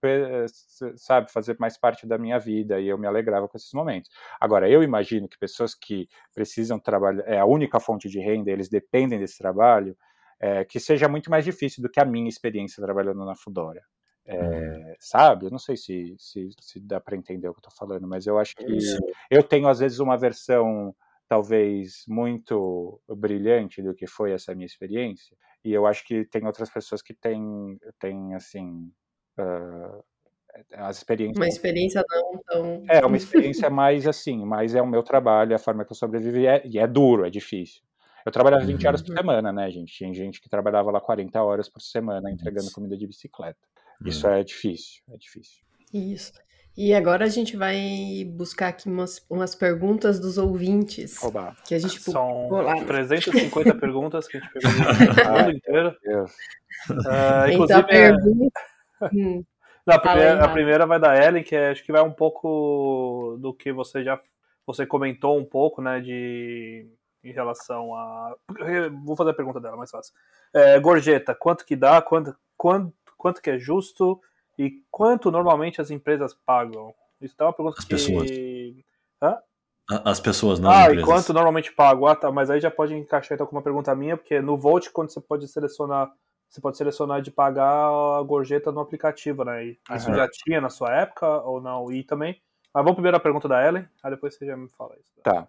[0.97, 4.11] sabe, fazer mais parte da minha vida e eu me alegrava com esses momentos.
[4.41, 8.69] Agora, eu imagino que pessoas que precisam trabalhar, é a única fonte de renda, eles
[8.69, 9.97] dependem desse trabalho,
[10.41, 13.83] é, que seja muito mais difícil do que a minha experiência trabalhando na Fudora.
[14.25, 14.95] É, uhum.
[15.01, 15.47] Sabe?
[15.47, 18.27] Eu não sei se, se, se dá para entender o que eu estou falando, mas
[18.27, 18.65] eu acho que
[19.31, 20.95] eu tenho às vezes uma versão
[21.27, 26.71] talvez muito brilhante do que foi essa minha experiência, e eu acho que tem outras
[26.71, 28.91] pessoas que têm, têm assim,
[29.39, 30.05] uh,
[30.73, 31.37] as experiências...
[31.37, 32.85] Uma experiência não tão...
[32.89, 36.47] É, uma experiência mais assim, mas é o meu trabalho, a forma que eu sobrevivi,
[36.47, 37.83] é, e é duro, é difícil.
[38.29, 39.17] Eu trabalhava 20 horas por uhum.
[39.17, 39.91] semana, né, gente?
[39.91, 43.59] Tinha gente que trabalhava lá 40 horas por semana entregando comida de bicicleta.
[44.05, 44.35] Isso uhum.
[44.35, 45.65] é difícil, é difícil.
[45.95, 46.33] Isso.
[46.77, 51.21] E agora a gente vai buscar aqui umas, umas perguntas dos ouvintes.
[51.23, 51.57] Oba.
[51.67, 52.85] Que a gente São lá.
[52.85, 54.77] 350 perguntas que a gente pegou no
[55.39, 55.97] mundo inteiro.
[56.91, 58.61] Uh, inclusive, então, a, pergunta...
[59.15, 59.45] hum.
[59.87, 63.55] a, primeira, a primeira vai da Ellen, que é, acho que vai um pouco do
[63.55, 64.21] que você já
[64.67, 66.87] você comentou um pouco, né, de
[67.29, 68.35] em relação a.
[69.05, 70.15] Vou fazer a pergunta dela, mais fácil.
[70.53, 74.21] É, gorjeta, quanto que dá, quanto, quanto, quanto que é justo
[74.59, 76.95] e quanto normalmente as empresas pagam?
[77.21, 77.91] Isso é uma pergunta as que.
[77.91, 78.31] Pessoas.
[79.23, 79.39] Hã?
[80.05, 81.03] As pessoas, não ah, as empresas.
[81.03, 82.07] e quanto normalmente pagam?
[82.07, 84.89] Ah, tá, mas aí já pode encaixar então com uma pergunta minha, porque no Volt,
[84.91, 86.13] quando você pode selecionar
[86.49, 89.67] você pode selecionar de pagar a gorjeta no aplicativo, né?
[89.67, 90.17] E isso uhum.
[90.17, 91.93] já tinha na sua época ou não?
[91.93, 92.41] E também.
[92.73, 95.13] Mas vamos primeiro a pergunta da Ellen, aí depois você já me fala isso.
[95.23, 95.47] Tá.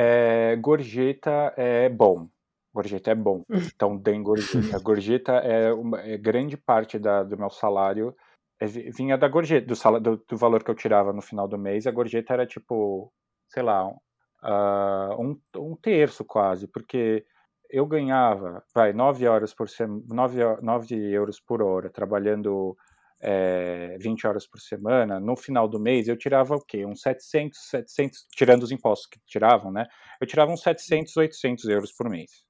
[0.00, 2.28] É, gorjeta é bom.
[2.72, 3.42] Gorjeta é bom.
[3.50, 4.78] Então, tem gorjeta.
[4.78, 8.14] Gorjeta é, uma, é grande parte da, do meu salário
[8.60, 11.58] é, vinha da gorjeta, do, sal, do, do, valor que eu tirava no final do
[11.58, 11.86] mês.
[11.86, 13.12] A gorjeta era tipo,
[13.48, 17.24] sei lá, um, um, um terço quase, porque
[17.70, 22.76] eu ganhava, vai, 9 horas por semana, 9, 9 euros por hora, trabalhando
[23.20, 26.86] é, 20 horas por semana, no final do mês eu tirava o quê?
[26.86, 29.86] Uns 700, 700, tirando os impostos que tiravam, né?
[30.20, 32.44] Eu tirava uns 700, 800 euros por mês.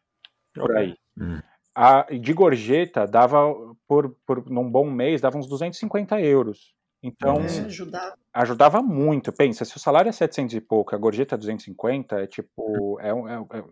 [0.55, 0.95] Por aí.
[1.19, 1.41] Hum.
[1.75, 3.39] A, de gorjeta dava,
[3.87, 6.75] por, por, num bom mês, dava uns 250 euros.
[7.03, 8.19] Então, ajudava.
[8.35, 9.33] ajudava muito.
[9.33, 13.11] Pensa, se o salário é 700 e pouco, a gorjeta é 250, é tipo, é,
[13.11, 13.65] é, é,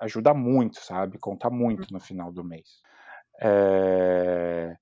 [0.00, 1.18] ajuda muito, sabe?
[1.18, 2.82] Conta muito no final do mês.
[3.40, 4.76] É,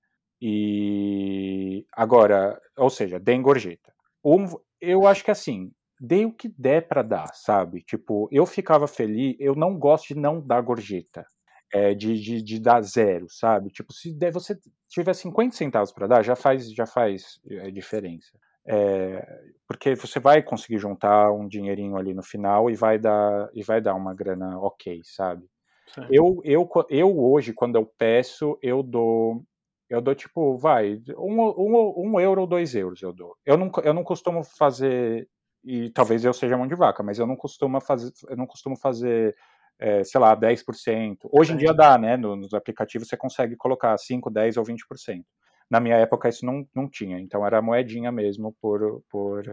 [0.45, 3.93] e agora, ou seja, deem gorjeta.
[4.21, 4.45] Um,
[4.81, 7.81] eu acho que assim, dê o que der para dar, sabe?
[7.81, 11.25] Tipo, eu ficava feliz, eu não gosto de não dar gorjeta.
[11.73, 13.69] É, de, de, de, dar zero, sabe?
[13.69, 14.55] Tipo, se você
[14.87, 18.37] tiver 50 centavos para dar, já faz, já faz é, diferença.
[18.67, 19.25] É,
[19.67, 23.81] porque você vai conseguir juntar um dinheirinho ali no final e vai dar, e vai
[23.81, 25.45] dar uma grana ok, sabe?
[26.11, 29.43] Eu, eu, eu hoje, quando eu peço, eu dou
[29.93, 33.37] eu dou tipo, vai, um, um, um euro ou dois euros eu dou.
[33.45, 35.29] Eu não, eu não costumo fazer,
[35.63, 38.75] e talvez eu seja mão de vaca, mas eu não costumo fazer, eu não costumo
[38.75, 39.35] fazer,
[39.77, 41.29] é, sei lá, 10%.
[41.31, 42.17] Hoje em dia dá, né?
[42.17, 45.23] Nos aplicativos você consegue colocar 5, 10 ou 20%.
[45.69, 49.43] Na minha época isso não, não tinha, então era moedinha mesmo por, por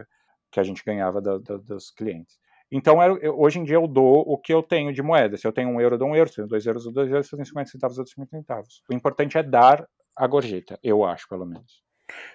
[0.51, 2.39] que a gente ganhava da, da, dos clientes.
[2.71, 5.37] Então, eu, hoje em dia eu dou o que eu tenho de moeda.
[5.37, 6.29] Se eu tenho um euro, eu dou um euro.
[6.29, 7.27] Se eu tenho dois euros, eu dou dois euros.
[7.27, 8.81] Se eu tenho 50 centavos, eu dou 50 centavos.
[8.89, 9.85] O importante é dar
[10.21, 11.81] a gorjeta, eu acho, pelo menos.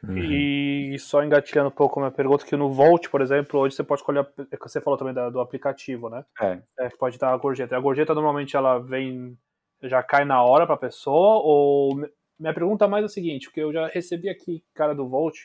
[0.03, 0.19] Uhum.
[0.19, 3.85] E só engatilhando um pouco a minha pergunta, que no Volt, por exemplo, hoje você
[3.85, 6.25] pode escolher, é você falou também do aplicativo, né?
[6.41, 6.61] É.
[6.81, 7.77] é pode dar a gorjeta.
[7.77, 9.39] A gorjeta normalmente ela vem,
[9.85, 11.95] já cai na hora para a pessoa, ou...
[12.39, 15.37] Minha pergunta mais é a seguinte, porque eu já recebi aqui cara do Volt,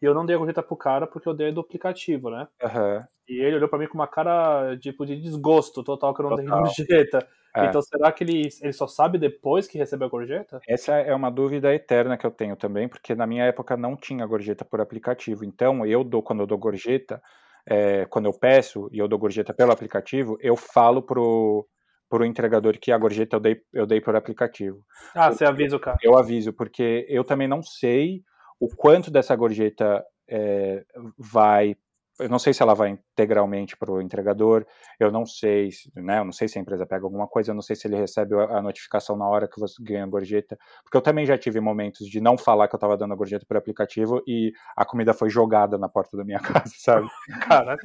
[0.00, 2.46] e eu não dei a gorjeta pro cara porque eu dei do aplicativo, né?
[2.62, 3.04] Uhum.
[3.28, 6.36] E ele olhou para mim com uma cara, tipo, de desgosto total que eu não
[6.36, 6.44] total.
[6.44, 7.26] dei gorjeta.
[7.56, 7.66] É.
[7.66, 10.60] Então, será que ele, ele só sabe depois que recebe a gorjeta?
[10.68, 14.26] Essa é uma dúvida eterna que eu tenho também, porque na minha época não tinha
[14.26, 15.44] gorjeta por aplicativo.
[15.44, 17.20] Então, eu dou, quando eu dou gorjeta,
[17.66, 21.66] é, quando eu peço e eu dou gorjeta pelo aplicativo, eu falo pro,
[22.10, 24.82] pro entregador que a gorjeta eu dei, eu dei por aplicativo.
[25.14, 25.96] Ah, você avisa o cara.
[26.02, 28.22] Eu aviso, porque eu também não sei
[28.60, 30.84] o quanto dessa gorjeta é,
[31.18, 31.76] vai
[32.18, 34.66] eu não sei se ela vai integralmente para o entregador,
[34.98, 37.62] eu não sei, né, eu não sei se a empresa pega alguma coisa, eu não
[37.62, 41.02] sei se ele recebe a notificação na hora que você ganha a gorjeta, porque eu
[41.02, 44.22] também já tive momentos de não falar que eu estava dando a gorjeta por aplicativo
[44.26, 47.08] e a comida foi jogada na porta da minha casa, sabe?
[47.42, 47.82] Caraca.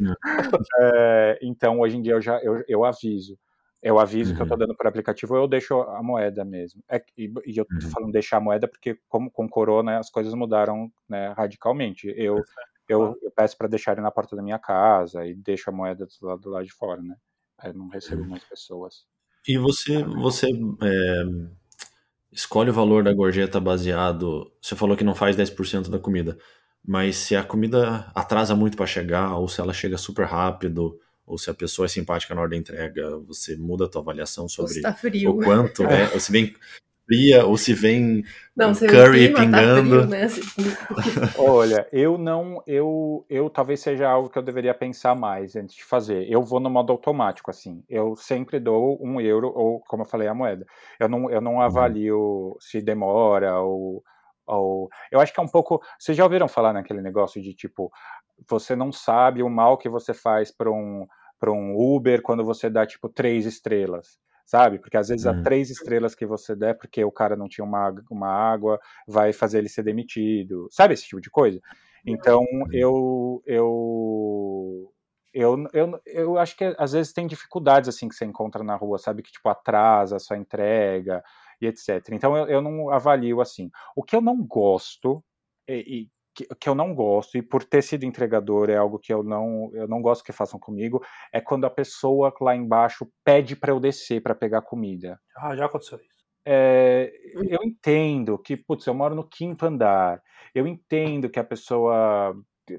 [0.80, 3.38] É, então, hoje em dia eu já eu, eu aviso.
[3.82, 4.36] Eu aviso uhum.
[4.36, 6.84] que eu estou dando por aplicativo, eu deixo a moeda mesmo.
[6.88, 7.90] É, e, e, eu estou uhum.
[7.90, 12.14] falando deixar a moeda porque, como com corona, as coisas mudaram né, radicalmente.
[12.16, 12.44] Eu,
[12.88, 16.28] eu, eu peço para deixarem na porta da minha casa e deixo a moeda do
[16.28, 17.16] lado, do lado de fora, né?
[17.58, 19.06] Aí não recebo mais pessoas.
[19.48, 21.24] E você, você é,
[22.32, 24.52] escolhe o valor da gorjeta baseado.
[24.62, 26.38] Você falou que não faz 10% da comida,
[26.86, 31.00] mas se a comida atrasa muito para chegar, ou se ela chega super rápido,
[31.32, 34.50] ou se a pessoa é simpática na hora da entrega, você muda a tua avaliação
[34.50, 34.94] sobre tá
[35.28, 36.54] o quanto é, ou se vem
[37.06, 38.22] fria ou se vem
[38.54, 40.10] não, curry tá pingando.
[40.10, 41.28] Tá frio, né?
[41.40, 45.86] Olha, eu não, eu, eu talvez seja algo que eu deveria pensar mais antes de
[45.86, 46.30] fazer.
[46.30, 47.82] Eu vou no modo automático, assim.
[47.88, 50.66] Eu sempre dou um euro ou, como eu falei, a moeda.
[51.00, 51.62] Eu não, eu não uhum.
[51.62, 52.56] avalio uhum.
[52.60, 54.04] se demora ou,
[54.46, 55.82] ou, eu acho que é um pouco.
[55.98, 57.90] Vocês já ouviram falar naquele negócio de tipo,
[58.50, 61.08] você não sabe o mal que você faz para um
[61.42, 64.80] para um Uber quando você dá tipo três estrelas sabe?
[64.80, 65.44] Porque às vezes uhum.
[65.44, 69.60] três estrelas que você der porque o cara não tinha uma, uma água vai fazer
[69.60, 71.60] ele ser demitido, sabe esse tipo de coisa?
[72.06, 72.68] Então uhum.
[72.74, 74.94] eu eu
[75.34, 78.98] eu, eu, eu acho que às vezes tem dificuldades assim que você encontra na rua,
[78.98, 79.24] sabe?
[79.24, 81.24] Que tipo atrasa a sua entrega
[81.62, 82.10] e etc.
[82.12, 83.70] Então eu, eu não avalio assim.
[83.96, 85.24] O que eu não gosto,
[85.66, 89.14] e, e que, que, eu não gosto, e por ter sido entregador é algo que
[89.14, 93.56] eu não, eu não gosto que façam comigo, é quando a pessoa lá embaixo pede
[93.56, 95.20] para eu descer para pegar comida.
[95.38, 96.22] Ah, já aconteceu isso.
[96.46, 100.22] É, eu entendo que, putz, eu moro no quinto andar,
[100.56, 102.36] eu entendo que a pessoa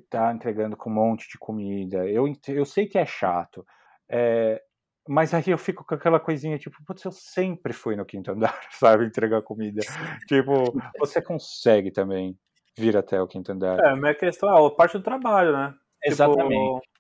[0.09, 3.65] tá entregando com um monte de comida, eu, eu sei que é chato,
[4.11, 4.61] é,
[5.09, 8.59] mas aí eu fico com aquela coisinha, tipo, putz, eu sempre fui no quinto andar,
[8.79, 9.83] sabe, entregar comida.
[10.27, 12.39] tipo, você consegue também
[12.77, 13.79] vir até o quinto andar.
[13.79, 15.75] É, minha questão é a parte do trabalho, né?
[16.05, 16.55] Exatamente.
[16.55, 16.93] Tipo...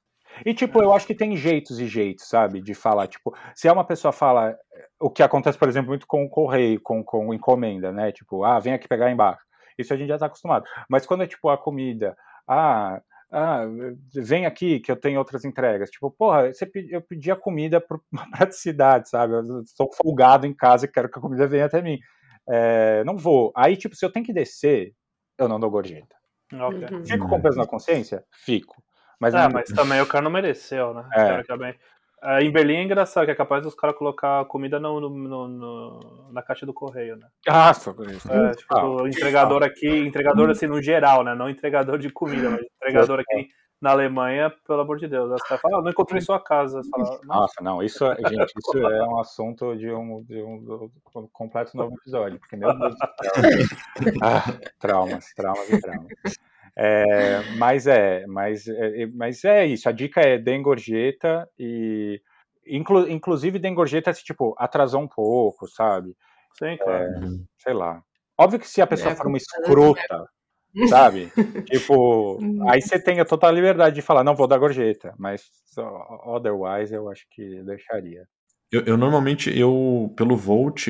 [0.46, 3.06] E, tipo, eu acho que tem jeitos e jeitos, sabe, de falar.
[3.06, 4.56] Tipo, se é uma pessoa fala.
[4.98, 8.12] O que acontece, por exemplo, muito com o correio, com, com encomenda, né?
[8.12, 9.42] Tipo, ah, vem aqui pegar embaixo.
[9.78, 10.64] Isso a gente já tá acostumado.
[10.88, 12.16] Mas quando é, tipo, a comida,
[12.48, 13.00] ah,
[13.30, 13.64] ah,
[14.14, 15.90] vem aqui que eu tenho outras entregas.
[15.90, 19.34] Tipo, porra, você, eu pedi a comida para uma praticidade, sabe?
[19.34, 21.98] Eu sou folgado em casa e quero que a comida venha até mim.
[22.48, 23.52] É, não vou.
[23.56, 24.92] Aí, tipo, se eu tenho que descer,
[25.44, 26.16] eu não dou gorjeta.
[26.52, 26.96] Okay.
[26.96, 27.04] Uhum.
[27.04, 28.24] Fico com peso na consciência?
[28.30, 28.82] Fico.
[29.18, 29.50] Mas, é, não...
[29.50, 31.08] mas também o cara não mereceu, né?
[31.14, 31.42] É.
[32.24, 36.30] Uh, em Berlim é engraçado, que é capaz dos caras colocar comida no, no, no,
[36.32, 37.26] na caixa do correio, né?
[37.48, 38.32] Ah, só isso.
[38.32, 41.34] É, tipo, ah, entregador aqui, entregador assim no geral, né?
[41.34, 43.48] Não entregador de comida, mas entregador aqui
[43.82, 45.28] na Alemanha, pelo amor de Deus.
[45.28, 46.80] Você fala, ah, não encontrei sua casa.
[46.88, 51.18] Fala, Nossa, não, isso, é, gente, isso é um assunto de um, de um, de
[51.18, 53.08] um completo novo episódio, porque meu Deus do céu.
[54.22, 54.44] Ah,
[54.78, 56.08] traumas, traumas e traumas.
[56.76, 59.88] É, mas é, mas, é, mas é isso.
[59.88, 62.20] A dica é deem gorjeta e
[62.66, 66.16] inclu, inclusive deem gorjeta se tipo atrasou um pouco, sabe?
[66.56, 67.02] Sim, claro.
[67.02, 67.20] É,
[67.58, 68.00] sei lá.
[68.38, 70.28] Óbvio que se a pessoa é, for uma escrota,
[70.88, 71.30] sabe?
[71.66, 72.68] tipo, uhum.
[72.68, 75.42] aí você tem a total liberdade de falar, não vou dar gorjeta, mas
[76.24, 78.26] otherwise eu acho que deixaria.
[78.70, 80.88] Eu, eu normalmente, eu, pelo Volt,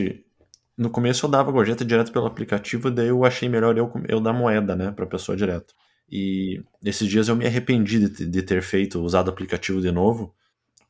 [0.76, 4.32] no começo eu dava gorjeta direto pelo aplicativo, daí eu achei melhor eu, eu dar
[4.32, 5.74] moeda, né, pra pessoa direto.
[6.10, 10.34] E esses dias eu me arrependi de, de ter feito, usado o aplicativo de novo,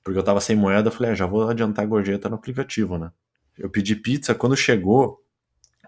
[0.03, 2.99] porque eu tava sem moeda, eu falei, ah, já vou adiantar a gorjeta no aplicativo,
[2.99, 3.11] né.
[3.57, 5.22] Eu pedi pizza, quando chegou,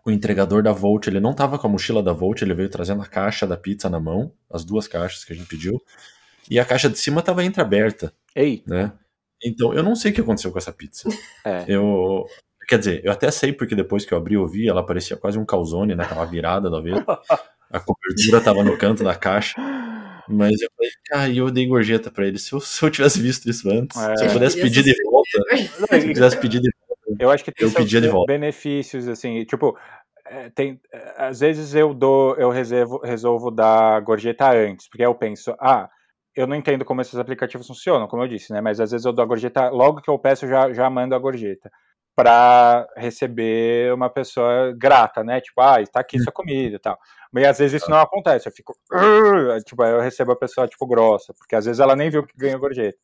[0.05, 3.02] o entregador da Volt, ele não tava com a mochila da Volt, ele veio trazendo
[3.02, 5.82] a caixa da pizza na mão, as duas caixas que a gente pediu,
[6.50, 8.12] e a caixa de cima tava entreaberta.
[8.34, 8.62] Ei!
[8.66, 8.92] Né?
[9.42, 11.09] Então, eu não sei o que aconteceu com essa pizza.
[11.44, 11.64] É.
[11.68, 12.26] Eu,
[12.66, 15.38] Quer dizer, eu até sei porque depois que eu abri eu vi, ela parecia quase
[15.38, 16.05] um calzone, né?
[16.05, 16.96] Tava virada da vez.
[17.70, 19.55] A cobertura tava no canto da caixa.
[20.26, 22.38] Mas eu falei, cara, eu dei gorjeta pra ele.
[22.38, 24.16] Se eu, se eu tivesse visto isso antes, é.
[24.16, 26.84] se eu pudesse pedir de volta, se eu quisesse pedir de volta,
[27.18, 28.32] eu acho que tem eu pedia de volta.
[28.32, 29.76] benefícios, assim, tipo,
[30.26, 35.14] é, tem, é, às vezes eu dou, eu reservo, resolvo dar gorjeta antes, porque eu
[35.14, 35.88] penso, ah,
[36.34, 38.60] eu não entendo como esses aplicativos funcionam, como eu disse, né?
[38.60, 41.18] Mas às vezes eu dou a gorjeta, logo que eu peço, já, já mando a
[41.18, 41.70] gorjeta
[42.16, 45.40] para receber uma pessoa grata, né?
[45.40, 46.98] Tipo, ah, está aqui sua comida e tal.
[47.32, 48.74] Mas às vezes isso não acontece, eu fico,
[49.66, 52.60] tipo, eu recebo a pessoa tipo grossa, porque às vezes ela nem viu que ganhou
[52.60, 52.96] gorjeta.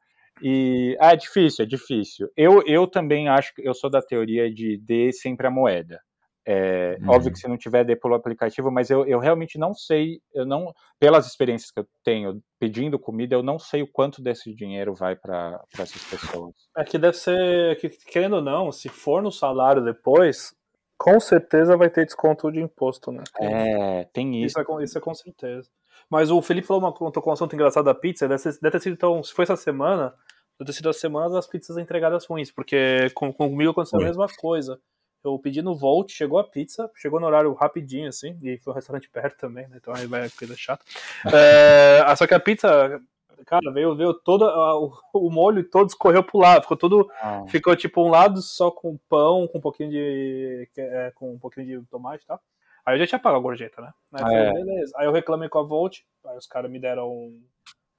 [0.42, 2.28] E ah, é difícil, é difícil.
[2.36, 6.00] Eu, eu também acho que eu sou da teoria de dê sempre a moeda.
[6.46, 7.10] É, uhum.
[7.10, 10.46] Óbvio que se não tiver, dê pelo aplicativo, mas eu, eu realmente não sei, eu
[10.46, 14.94] não, pelas experiências que eu tenho pedindo comida, eu não sei o quanto desse dinheiro
[14.94, 16.54] vai para essas pessoas.
[16.76, 20.54] É que deve ser, que, querendo ou não, se for no salário depois,
[20.98, 23.22] com certeza vai ter desconto de imposto, né?
[23.38, 24.58] É, tem isso.
[24.58, 25.68] Isso é, isso é com certeza.
[26.10, 28.94] Mas o Felipe falou uma, com um assunto engraçado da pizza, deve, deve ter sido,
[28.94, 30.12] então, se foi essa semana,
[30.58, 34.26] deve ter sido a semana das pizzas entregadas ruins, porque com, comigo aconteceu a mesma
[34.26, 34.80] coisa.
[35.22, 38.76] Eu pedi no Volt, chegou a pizza, chegou no horário rapidinho, assim, e foi um
[38.76, 39.76] restaurante perto também, né?
[39.76, 40.84] Então aí vai coisa chata.
[41.32, 43.00] É, só que a pizza,
[43.46, 47.10] cara, veio, veio todo o, o molho todo escorreu pro lado, ficou tudo.
[47.20, 47.44] Ah.
[47.48, 50.68] Ficou tipo um lado só com pão, com um pouquinho de.
[50.76, 52.40] É, com um pouquinho de tomate e tá?
[52.84, 53.92] Aí eu já tinha pago a gorjeta, né?
[54.12, 54.52] Aí, ah, é.
[54.52, 54.92] beleza.
[54.96, 57.32] Aí eu reclamei com a Volt, aí os caras me deram.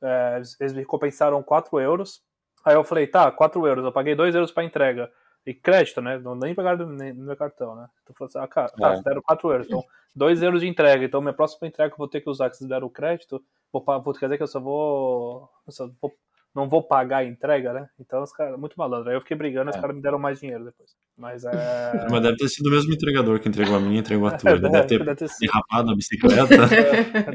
[0.01, 2.21] É, eles me compensaram 4 euros.
[2.63, 5.11] Aí eu falei, tá, 4 euros, eu paguei 2 euros pra entrega.
[5.45, 6.19] E crédito, né?
[6.19, 7.87] Não nem pegaram no meu cartão, né?
[8.03, 9.01] Então falou assim, ah, cara, tá, é.
[9.01, 9.67] deram 4 euros.
[9.67, 9.83] Então,
[10.15, 11.03] 2 euros de entrega.
[11.03, 13.83] Então, minha próxima entrega eu vou ter que usar, que vocês deram o crédito, vou,
[13.83, 16.11] vou, quer dizer que eu só vou, eu só vou.
[16.53, 17.87] Não vou pagar a entrega, né?
[17.97, 19.09] Então, os caras, muito malandro.
[19.09, 19.73] Aí eu fiquei brigando, é.
[19.73, 20.91] os caras me deram mais dinheiro depois.
[21.17, 21.51] Mas é.
[22.11, 24.51] Mas deve ter sido o mesmo entregador que entregou a minha e entregou a tua.
[24.51, 26.55] Ele deve, ter, deve ter derrapado a bicicleta.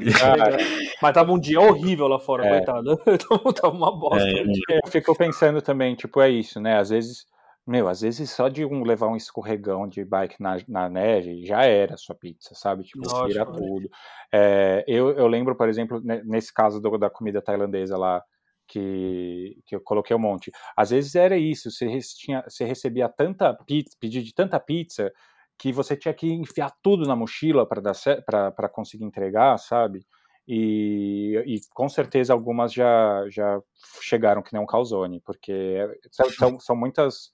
[0.07, 2.51] É, mas tava um dia horrível lá fora, é.
[2.51, 3.01] coitado.
[3.07, 4.27] Então tava uma bosta.
[4.27, 6.79] É, eu fico pensando também, tipo, é isso, né?
[6.79, 7.27] Às vezes
[7.67, 11.65] meu, às vezes só de um levar um escorregão de bike na, na neve já
[11.65, 12.85] era a sua pizza, sabe?
[12.85, 13.91] Tipo, Nossa, tira tudo.
[14.33, 18.23] É, eu, eu lembro, por exemplo, nesse caso do, da comida tailandesa lá,
[18.67, 20.51] que, que eu coloquei um monte.
[20.77, 21.87] Às vezes era isso, você,
[22.19, 25.13] tinha, você recebia tanta pizza, pedido de tanta pizza,
[25.59, 30.07] que você tinha que enfiar tudo na mochila para conseguir entregar, sabe?
[30.49, 33.61] E, e, com certeza algumas já, já
[34.01, 35.79] chegaram que nem um calzone, porque
[36.13, 37.33] são, são muitas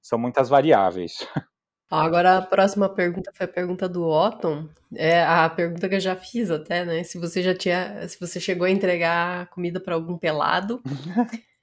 [0.00, 1.26] são muitas variáveis.
[2.00, 4.68] Agora a próxima pergunta foi a pergunta do Otton.
[4.94, 7.02] É a pergunta que eu já fiz até, né?
[7.04, 10.82] Se você já tinha, se você chegou a entregar comida para algum pelado.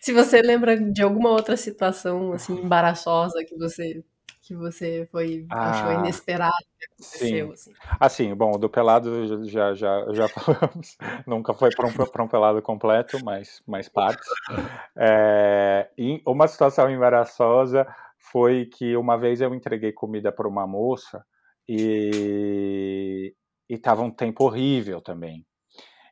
[0.00, 4.04] Se você lembra de alguma outra situação assim embaraçosa que você
[4.42, 7.52] que você foi ah, achou inesperado que aconteceu sim.
[7.52, 7.72] assim.
[7.98, 13.18] Assim, bom, do pelado já já já falamos, nunca foi para um, um pelado completo,
[13.24, 14.26] mas mais partes.
[14.98, 15.90] É,
[16.24, 17.86] uma situação embaraçosa
[18.30, 21.24] foi que uma vez eu entreguei comida para uma moça
[21.68, 23.34] e
[23.68, 25.44] estava um tempo horrível também.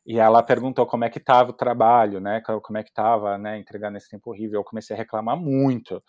[0.07, 2.43] E ela perguntou como é que estava o trabalho, né?
[2.63, 3.59] Como é que estava, né?
[3.59, 4.61] Entregar nesse tempo horrível.
[4.61, 6.03] Eu comecei a reclamar muito,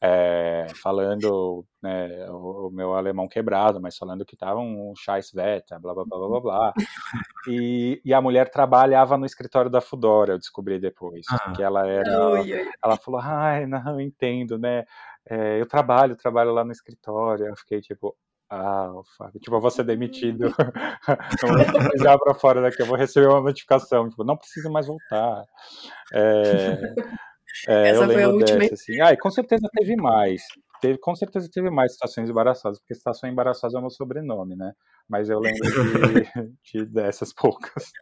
[0.00, 5.92] é, falando, né, o, o, meu alemão quebrado, mas falando que estava um Scheißwetter, blá
[5.92, 6.72] blá blá blá blá.
[7.48, 11.52] E, e a mulher trabalhava no escritório da Fudora, eu descobri depois, ah.
[11.52, 12.10] que ela era.
[12.84, 14.84] Ela falou, ai, não, entendo, né?
[15.28, 17.46] É, eu trabalho, trabalho lá no escritório.
[17.46, 18.16] Eu fiquei tipo,
[18.50, 20.48] ah, Fábio, tipo, eu vou ser demitido.
[21.42, 24.86] não vou precisar para fora daqui, eu vou receber uma notificação, tipo, não precisa mais
[24.86, 25.44] voltar.
[26.14, 26.94] É,
[27.66, 29.00] é, eu lembro dessa, assim.
[29.02, 30.42] Ah, e com certeza teve mais.
[30.80, 34.72] Teve, com certeza teve mais situações embaraçosas, porque situação embaraçosa é o meu sobrenome, né?
[35.08, 37.92] Mas eu lembro de, de dessas poucas.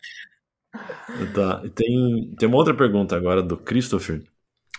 [1.34, 1.62] Tá.
[1.74, 4.22] Tem, tem uma outra pergunta agora do Christopher.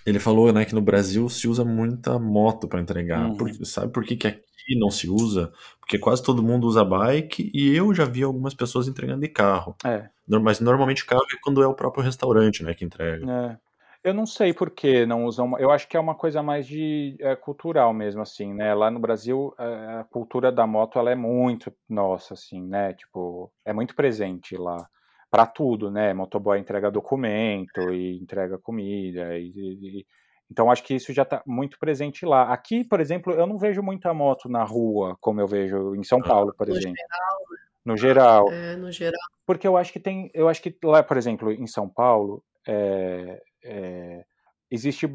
[0.07, 3.25] Ele falou né, que no Brasil se usa muita moto para entregar.
[3.25, 3.35] Uhum.
[3.35, 5.51] Por, sabe por que, que aqui não se usa?
[5.81, 9.75] Porque quase todo mundo usa bike e eu já vi algumas pessoas entregando de carro.
[9.83, 10.07] É.
[10.25, 13.29] Mas normalmente carro é quando é o próprio restaurante né, que entrega.
[13.29, 13.57] É.
[14.01, 15.59] Eu não sei por que não usam.
[15.59, 18.73] Eu acho que é uma coisa mais de é, cultural mesmo, assim, né?
[18.73, 22.93] Lá no Brasil, a cultura da moto ela é muito nossa, assim, né?
[22.93, 24.87] Tipo, é muito presente lá
[25.29, 26.13] para tudo, né?
[26.13, 30.05] Motoboy entrega documento e entrega comida e, e
[30.49, 32.53] então acho que isso já está muito presente lá.
[32.53, 36.21] Aqui, por exemplo, eu não vejo muita moto na rua como eu vejo em São
[36.21, 36.95] Paulo, por no exemplo.
[36.97, 37.57] Geral, né?
[37.85, 38.51] No geral.
[38.51, 39.19] É, no geral.
[39.45, 43.41] Porque eu acho que tem, eu acho que lá, por exemplo, em São Paulo, é,
[43.63, 44.25] é,
[44.69, 45.09] existe,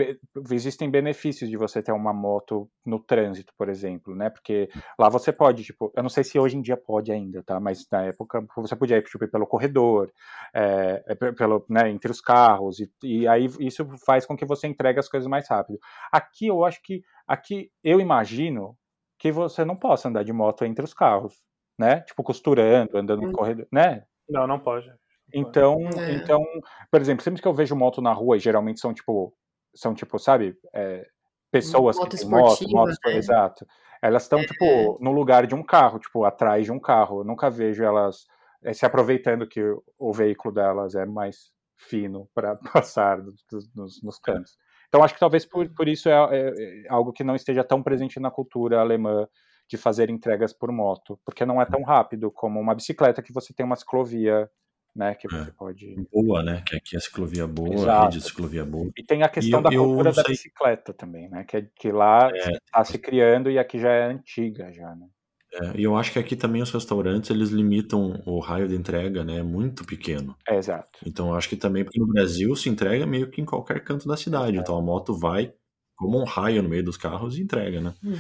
[0.51, 4.31] existem benefícios de você ter uma moto no trânsito, por exemplo, né?
[4.31, 7.61] Porque lá você pode, tipo, eu não sei se hoje em dia pode ainda, tá?
[7.61, 10.11] Mas na época você podia ir tipo, pelo corredor,
[10.55, 14.99] é, pelo, né, entre os carros, e, e, aí isso faz com que você entregue
[14.99, 15.79] as coisas mais rápido.
[16.11, 18.77] Aqui eu acho que, aqui eu imagino
[19.19, 21.43] que você não possa andar de moto entre os carros,
[21.79, 22.01] né?
[22.01, 23.33] Tipo, costurando, andando no hum.
[23.33, 24.05] corredor, né?
[24.29, 24.91] Não, não pode.
[25.33, 26.13] Então, é.
[26.13, 26.45] então,
[26.91, 29.35] por exemplo, sempre que eu vejo moto na rua, geralmente são tipo
[29.75, 31.07] são tipo, sabe, é,
[31.51, 33.17] pessoas moto que têm moto, moto, né?
[33.17, 33.67] exato.
[34.01, 34.47] Elas estão, é.
[34.47, 37.21] tipo, no lugar de um carro, tipo, atrás de um carro.
[37.21, 38.27] Eu nunca vejo elas
[38.65, 39.61] é, se aproveitando que
[39.99, 44.57] o veículo delas é mais fino para passar nos, nos, cantos.
[44.89, 47.83] Então, acho que talvez por, por isso é, é, é, algo que não esteja tão
[47.83, 49.27] presente na cultura alemã
[49.69, 53.55] de fazer entregas por moto, porque não é tão rápido como uma bicicleta que você
[53.55, 54.51] tem uma ciclovia
[54.95, 55.15] né?
[55.15, 55.53] Que você é.
[55.53, 55.95] pode.
[56.13, 56.63] Boa, né?
[56.67, 57.91] Que aqui a ciclovia boa, Exato.
[57.91, 58.91] a rede de ciclovia boa.
[58.97, 61.45] E tem a questão eu, da cultura da bicicleta também, né?
[61.45, 62.85] Que, é, que lá está é.
[62.85, 65.07] se criando e aqui já é antiga já, né?
[65.55, 69.23] É, e eu acho que aqui também os restaurantes eles limitam o raio de entrega,
[69.23, 69.43] né?
[69.43, 70.35] Muito pequeno.
[70.49, 70.99] É, exato.
[71.07, 74.09] Então eu acho que também porque no Brasil se entrega meio que em qualquer canto
[74.09, 74.57] da cidade.
[74.57, 75.53] Então a moto vai
[75.95, 77.95] como um raio no meio dos carros e entrega, né?
[78.03, 78.17] Hum.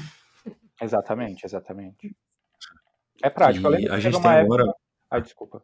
[0.80, 2.14] Exatamente, exatamente.
[3.22, 3.72] É prático.
[3.74, 4.64] E a gente tem agora.
[4.64, 4.78] Época...
[5.10, 5.62] Ah, desculpa.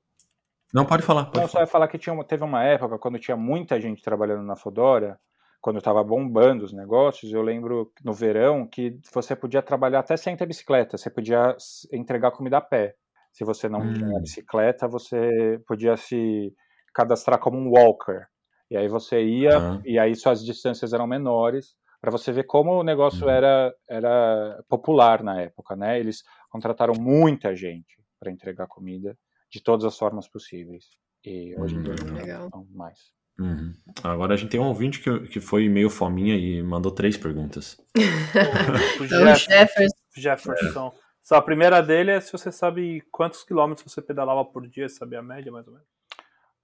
[0.73, 1.27] Não, pode falar.
[1.27, 4.43] Pode Não, só ia falar que tinha, teve uma época, quando tinha muita gente trabalhando
[4.43, 5.19] na Fodora,
[5.61, 10.37] quando estava bombando os negócios, eu lembro no verão que você podia trabalhar até sem
[10.37, 11.57] ter bicicleta, você podia
[11.93, 12.95] entregar comida a pé.
[13.33, 13.93] Se você não hum.
[13.93, 16.53] tinha bicicleta, você podia se
[16.95, 18.27] cadastrar como um walker.
[18.71, 19.81] E aí você ia, ah.
[19.85, 23.31] e aí suas distâncias eram menores, para você ver como o negócio hum.
[23.31, 25.99] era, era popular na época, né?
[25.99, 29.17] Eles contrataram muita gente para entregar comida
[29.51, 30.85] de todas as formas possíveis.
[31.25, 31.95] E hoje em dia
[32.41, 32.49] uhum.
[32.53, 32.99] não, mais.
[33.39, 33.73] Uhum.
[34.03, 37.77] Agora a gente tem um ouvinte que, que foi meio fominha e mandou três perguntas.
[39.01, 39.97] o então, Jefferson.
[40.17, 40.89] Jefferson.
[40.89, 41.09] É.
[41.23, 45.15] Só a primeira dele é se você sabe quantos quilômetros você pedalava por dia, sabe
[45.15, 45.89] a média mais ou menos?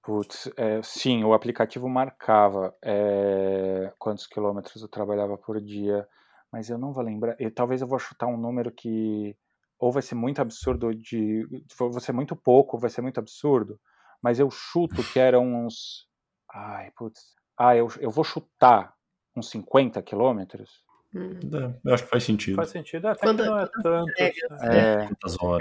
[0.02, 6.06] Putz, é, sim, o aplicativo marcava é, quantos quilômetros eu trabalhava por dia,
[6.52, 7.36] mas eu não vou lembrar.
[7.40, 9.36] E, talvez eu vou chutar um número que
[9.78, 11.46] ou vai ser muito absurdo de.
[11.78, 13.78] Vai ser muito pouco, vai ser muito absurdo.
[14.22, 16.08] Mas eu chuto que eram uns.
[16.52, 17.34] Ai, putz.
[17.58, 18.94] Ah, eu, eu vou chutar
[19.36, 20.84] uns 50 quilômetros.
[21.14, 21.38] Hum.
[21.52, 22.56] É, eu acho que faz sentido.
[22.56, 24.12] Faz sentido, até Quando, que não é tanto.
[24.18, 25.08] É, é,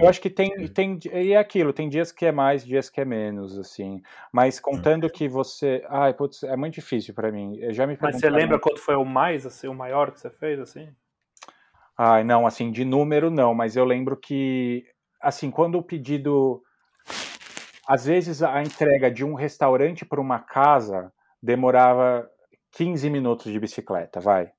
[0.01, 0.99] eu acho que tem, tem.
[1.11, 4.01] E é aquilo, tem dias que é mais, dias que é menos, assim.
[4.31, 5.09] Mas contando hum.
[5.09, 5.85] que você.
[5.89, 7.55] Ai, putz, é muito difícil para mim.
[7.59, 10.29] Eu já me Mas você lembra quanto foi o mais, assim, o maior que você
[10.31, 10.89] fez, assim?
[11.97, 14.85] Ai, não, assim, de número não, mas eu lembro que,
[15.21, 16.61] assim, quando o pedido.
[17.87, 22.29] Às vezes a entrega de um restaurante para uma casa demorava
[22.71, 24.51] 15 minutos de bicicleta, vai.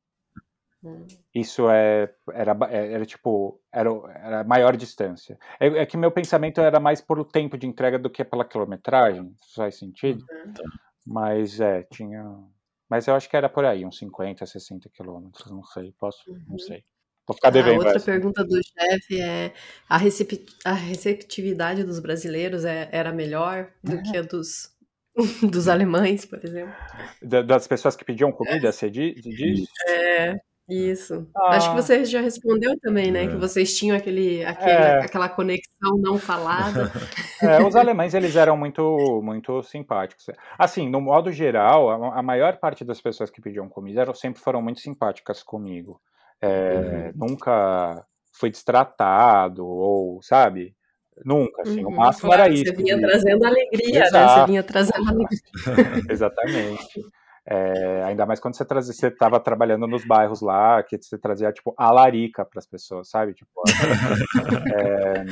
[0.85, 1.07] Hum.
[1.35, 5.39] Isso é, era, é, era tipo, era, era a maior distância.
[5.59, 8.45] É, é, que meu pensamento era mais por o tempo de entrega do que pela
[8.45, 10.25] quilometragem, faz sentido?
[10.31, 10.53] Uhum.
[11.07, 12.23] Mas é, tinha.
[12.89, 16.45] Mas eu acho que era por aí, uns 50, 60 quilômetros, não sei, posso, uhum.
[16.47, 16.85] não sei.
[17.27, 17.75] Vou ficar devendo.
[17.75, 18.05] A outra essa.
[18.05, 19.53] pergunta do chefe é:
[19.89, 24.71] a, recep a receptividade dos brasileiros é, era melhor do que a dos,
[25.43, 26.75] dos alemães, por exemplo?
[27.23, 29.69] Das pessoas que pediam comida, você diz?
[29.89, 30.37] É.
[30.69, 31.29] Isso.
[31.37, 31.57] Ah.
[31.57, 33.25] Acho que você já respondeu também, né?
[33.25, 33.29] É.
[33.29, 35.05] Que vocês tinham aquele, aquele é.
[35.05, 36.91] aquela conexão não falada.
[37.43, 40.25] É, os alemães, eles eram muito, muito simpáticos.
[40.59, 44.41] Assim, no modo geral, a, a maior parte das pessoas que pediam comida eram, sempre
[44.41, 46.01] foram muito simpáticas comigo.
[46.45, 47.29] É, uhum.
[47.29, 50.77] Nunca fui destratado, ou, sabe?
[51.25, 51.91] Nunca, assim, uhum.
[51.91, 52.65] o máximo claro, era isso.
[52.65, 54.13] Você vinha trazendo alegria, Exato.
[54.13, 54.29] né?
[54.29, 55.41] Você vinha trazendo alegria.
[56.11, 57.07] Exatamente.
[57.47, 61.53] É, ainda mais quando você trazia, você estava trabalhando nos bairros lá, que você trazia
[61.53, 63.35] tipo a larica para as pessoas, sabe?
[63.35, 63.63] Tipo,
[64.75, 65.25] é,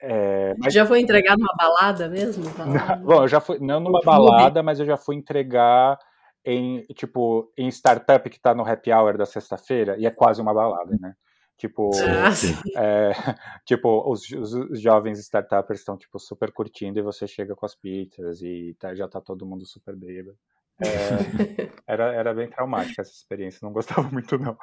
[0.00, 0.72] é, mas...
[0.72, 2.44] Já foi entregar numa balada mesmo?
[2.44, 5.98] Não, bom, eu já fui não numa balada, mas eu já fui entregar
[6.44, 10.52] em tipo em startup que está no happy hour da sexta-feira e é quase uma
[10.52, 11.14] balada, né?
[11.56, 12.30] Tipo, ah,
[12.76, 13.12] é,
[13.64, 18.42] tipo os, os, jovens startuppers estão tipo super curtindo e você chega com as pizzas
[18.42, 20.36] e tá, já tá todo mundo super bêbado.
[20.80, 20.84] É,
[21.86, 24.56] era, era bem traumática essa experiência, não gostava muito não.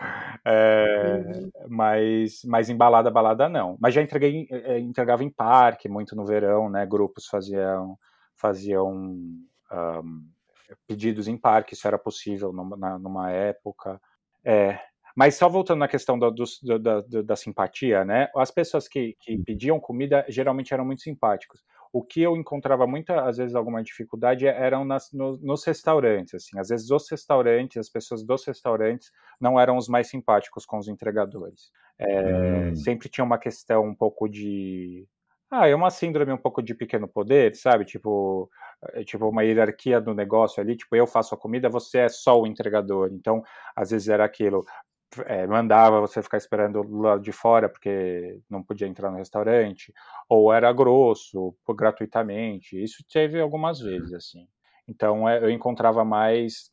[0.43, 1.51] É, uhum.
[1.69, 3.77] mas, mas em balada, balada não.
[3.79, 6.86] Mas já entreguei, é, entregava em parque, muito no verão, né?
[6.86, 7.97] Grupos faziam,
[8.36, 9.45] faziam um,
[10.88, 13.99] pedidos em parque, isso era possível numa, numa época.
[14.43, 14.80] É,
[15.15, 18.30] mas só voltando na questão do, do, da, da, simpatia, né?
[18.36, 21.61] As pessoas que, que pediam comida geralmente eram muito simpáticos
[21.93, 26.57] o que eu encontrava muitas às vezes alguma dificuldade eram nas, no, nos restaurantes, assim,
[26.57, 30.88] às vezes os restaurantes, as pessoas dos restaurantes não eram os mais simpáticos com os
[30.88, 31.72] entregadores.
[31.99, 32.76] É, hum.
[32.76, 35.05] Sempre tinha uma questão um pouco de
[35.51, 37.83] ah, é uma síndrome um pouco de pequeno poder, sabe?
[37.83, 38.49] Tipo,
[38.93, 42.39] é, tipo uma hierarquia do negócio ali, tipo, eu faço a comida, você é só
[42.39, 43.09] o entregador.
[43.11, 43.43] Então,
[43.75, 44.63] às vezes era aquilo,
[45.25, 49.93] é, mandava você ficar esperando do lado de fora porque não podia entrar no restaurante,
[50.29, 52.81] ou era grosso, gratuitamente.
[52.81, 54.47] Isso teve algumas vezes, assim.
[54.87, 56.71] Então é, eu encontrava mais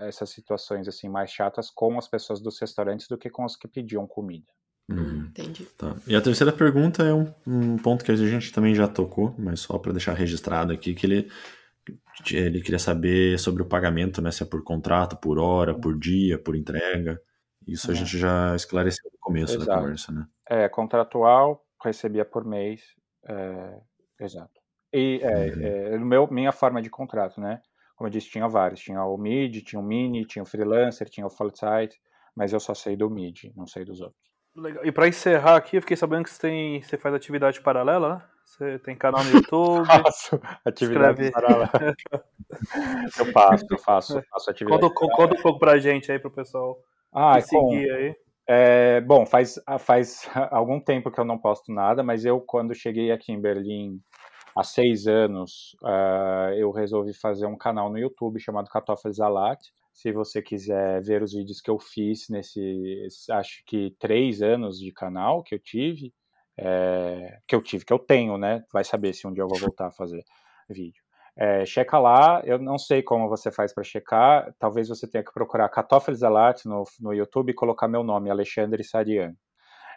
[0.00, 3.68] essas situações assim mais chatas com as pessoas dos restaurantes do que com as que
[3.68, 4.52] pediam comida.
[4.88, 5.26] Uhum.
[5.30, 5.64] Entendi.
[5.78, 5.96] Tá.
[6.06, 9.60] E a terceira pergunta é um, um, ponto que a gente também já tocou, mas
[9.60, 11.30] só para deixar registrado aqui que ele
[12.30, 14.30] ele queria saber sobre o pagamento, né?
[14.30, 17.20] Se é por contrato, por hora, por dia, por entrega.
[17.66, 17.96] Isso a é.
[17.96, 19.66] gente já esclareceu no começo exato.
[19.66, 20.26] da conversa, né?
[20.48, 22.82] É, contratual, recebia por mês,
[23.26, 23.80] é,
[24.20, 24.60] exato.
[24.92, 25.62] E é, uhum.
[25.62, 27.60] é, meu, minha forma de contrato, né?
[27.96, 28.80] Como eu disse, tinha vários.
[28.80, 31.98] Tinha o mid, tinha o mini, tinha o freelancer, tinha o full-site,
[32.36, 34.31] mas eu só sei do mid, não sei dos outros.
[34.54, 34.84] Legal.
[34.84, 38.22] E para encerrar aqui, eu fiquei sabendo que você, tem, você faz atividade paralela, né?
[38.44, 39.86] Você tem canal no YouTube.
[39.86, 41.30] faço atividade escreve...
[41.30, 41.70] paralela.
[43.18, 44.82] eu faço, eu faço, faço atividade.
[44.82, 46.78] Conta, conta um pouco pra gente aí, pro pessoal.
[47.12, 48.16] Ah, seguir aí.
[48.46, 53.10] É, bom, faz, faz algum tempo que eu não posto nada, mas eu, quando cheguei
[53.12, 54.00] aqui em Berlim,
[54.56, 59.58] há seis anos, uh, eu resolvi fazer um canal no YouTube chamado Kartoffelsalat.
[59.92, 64.92] Se você quiser ver os vídeos que eu fiz nesse, acho que três anos de
[64.92, 66.12] canal que eu tive,
[66.56, 68.64] é, que eu tive, que eu tenho, né?
[68.72, 70.22] Vai saber se um dia eu vou voltar a fazer
[70.68, 71.02] vídeo.
[71.36, 75.32] É, checa lá, eu não sei como você faz para checar, talvez você tenha que
[75.32, 79.34] procurar Kartoffelsalat no, no YouTube e colocar meu nome, Alexandre Sarian.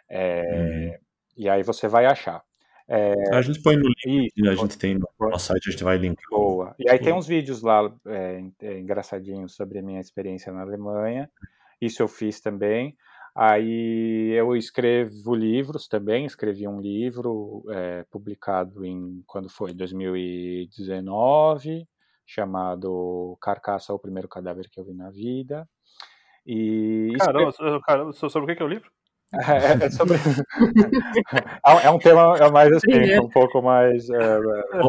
[0.08, 0.98] É.
[1.36, 2.42] E aí você vai achar.
[2.88, 5.82] É, a gente põe no link, isso, a gente tem no nosso site, a gente
[5.82, 6.24] vai linkar.
[6.30, 6.72] Boa.
[6.78, 11.28] E aí tem uns vídeos lá é, é, engraçadinhos sobre a minha experiência na Alemanha.
[11.80, 12.96] Isso eu fiz também.
[13.34, 21.86] Aí eu escrevo livros também, escrevi um livro é, publicado em quando foi 2019,
[22.24, 25.68] chamado Carcaça, o primeiro cadáver que eu vi na vida.
[26.46, 27.52] E caramba,
[27.84, 28.88] caramba sobre o que é o livro?
[29.34, 30.16] É, é, sobre...
[31.66, 34.08] É, é um tema é mais assim, um pouco mais.
[34.08, 34.38] É...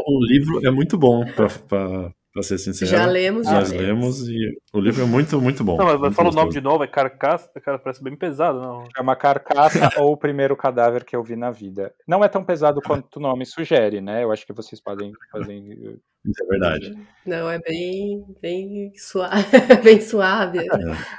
[0.06, 2.92] O livro é muito bom para Pra ser sincero.
[2.92, 4.38] Já lemos, Nós já lemos e
[4.72, 5.76] o livro é muito, muito bom.
[5.76, 8.86] Não, mas fala o nome de novo, é Carcaça, cara, parece bem pesado, não.
[8.96, 11.92] Chama Carcaça ou o primeiro cadáver que eu vi na vida.
[12.08, 14.24] Não é tão pesado quanto o nome sugere, né?
[14.24, 15.60] Eu acho que vocês podem fazer.
[16.28, 16.98] Isso é verdade.
[17.26, 19.46] Não, é bem, bem suave.
[19.84, 20.60] bem suave.
[20.60, 20.64] É.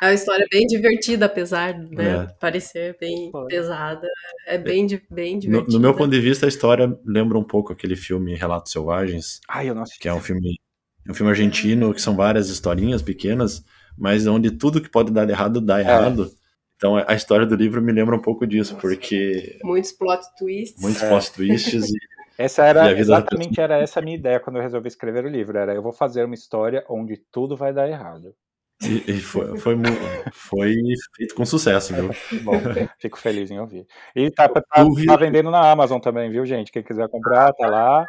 [0.03, 2.27] é uma história bem divertida, apesar de né, é.
[2.41, 4.09] parecer bem pesada.
[4.47, 5.67] É bem, bem divertida.
[5.67, 9.41] No, no, meu ponto de vista, a história lembra um pouco aquele filme Relatos Selvagens.
[9.49, 10.01] Ai, eu não assisti.
[10.01, 10.59] Que é um filme
[11.07, 13.63] É um filme argentino que são várias historinhas pequenas,
[13.97, 15.83] mas onde tudo que pode dar errado dá é.
[15.83, 16.31] errado.
[16.77, 19.59] Então a história do livro me lembra um pouco disso, porque.
[19.65, 20.81] Muitos plot twists.
[20.81, 21.09] Muitos é.
[21.09, 22.18] plot twists e.
[22.39, 25.59] Essa era exatamente era essa a minha ideia quando eu resolvi escrever o livro.
[25.59, 28.33] Era eu vou fazer uma história onde tudo vai dar errado.
[28.81, 29.75] E, e foi, foi,
[30.33, 30.75] foi,
[31.17, 32.11] feito com sucesso, viu?
[32.45, 32.53] Bom,
[33.01, 33.85] fico feliz em ouvir.
[34.15, 36.71] E tá, tá, tá, vendendo na Amazon também, viu, gente?
[36.71, 38.07] Quem quiser comprar, tá lá.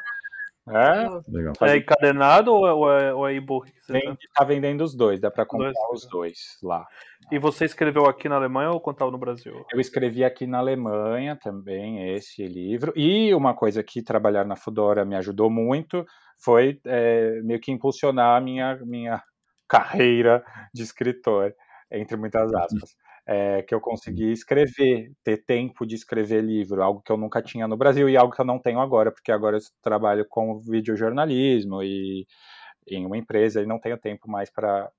[0.68, 1.54] É, Legal.
[1.62, 3.72] é encadenado ou é, ou é e-book?
[3.88, 4.00] Tá?
[4.36, 6.04] tá vendendo os dois, dá para comprar dois.
[6.04, 6.86] os dois lá.
[7.32, 9.66] E você escreveu aqui na Alemanha ou contava no Brasil?
[9.72, 12.94] Eu escrevi aqui na Alemanha também esse livro.
[12.96, 16.06] E uma coisa que trabalhar na Fudora me ajudou muito
[16.38, 19.24] foi é, meio que impulsionar a minha, minha
[19.68, 20.44] carreira
[20.74, 21.54] de escritor,
[21.92, 22.96] entre muitas aspas
[23.32, 27.68] é, que eu consegui escrever, ter tempo de escrever livro, algo que eu nunca tinha
[27.68, 31.84] no Brasil e algo que eu não tenho agora, porque agora eu trabalho com videojornalismo
[31.84, 32.26] e
[32.88, 34.90] em uma empresa e não tenho tempo mais para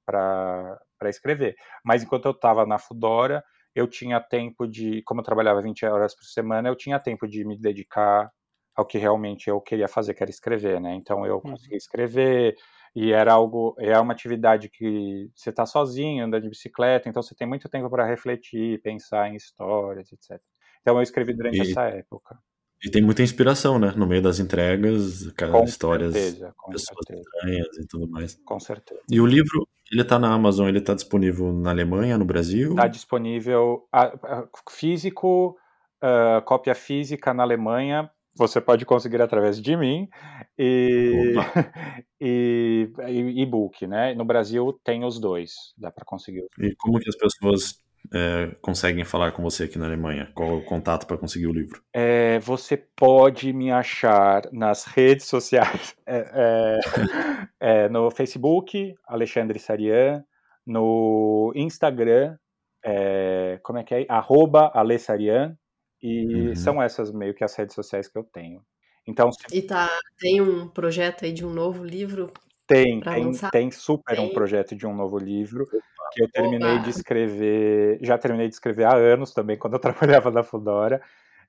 [1.07, 1.57] escrever.
[1.85, 3.43] Mas enquanto eu estava na Fudora,
[3.75, 7.45] eu tinha tempo de, como eu trabalhava 20 horas por semana, eu tinha tempo de
[7.45, 8.31] me dedicar
[8.77, 10.95] ao que realmente eu queria fazer, que era escrever, né?
[10.95, 11.41] Então eu uhum.
[11.41, 12.55] consegui escrever,
[12.95, 17.35] e era algo, é uma atividade que você está sozinho, anda de bicicleta, então você
[17.35, 20.41] tem muito tempo para refletir, pensar em histórias, etc.
[20.81, 22.39] Então eu escrevi durante e, essa época.
[22.83, 23.93] E tem muita inspiração, né?
[23.95, 27.21] No meio das entregas, com histórias, certeza, pessoas certeza.
[27.21, 28.41] estranhas e tudo mais.
[28.45, 29.01] Com certeza.
[29.09, 32.71] E o livro, ele está na Amazon, ele está disponível na Alemanha, no Brasil?
[32.71, 35.57] Está disponível a, a, físico,
[36.03, 38.11] uh, cópia física na Alemanha,
[38.41, 40.09] você pode conseguir através de mim
[40.59, 41.35] e
[42.21, 44.15] e e-book, né?
[44.15, 46.45] No Brasil tem os dois, dá para conseguir.
[46.59, 47.81] E como que as pessoas
[48.13, 50.31] é, conseguem falar com você aqui na Alemanha?
[50.35, 51.83] Qual o contato para conseguir o livro?
[51.95, 56.81] É, você pode me achar nas redes sociais, é, é,
[57.85, 60.25] é no Facebook, Alexandre Sarian,
[60.67, 62.37] no Instagram,
[62.85, 64.07] é, como é que é?
[64.09, 65.57] Arroba Alessarian,
[66.03, 66.57] e uhum.
[66.57, 68.63] são essas meio que as redes sociais que eu tenho.
[69.07, 69.57] Então, se...
[69.57, 69.89] E tá,
[70.19, 72.33] tem um projeto aí de um novo livro?
[72.67, 74.25] Tem, tem, tem super tem.
[74.25, 75.67] um projeto de um novo livro
[76.13, 76.83] que eu terminei Opa.
[76.83, 79.81] de escrever, já terminei de escrever há anos também, quando eu
[80.21, 81.03] trabalhava na Fudora.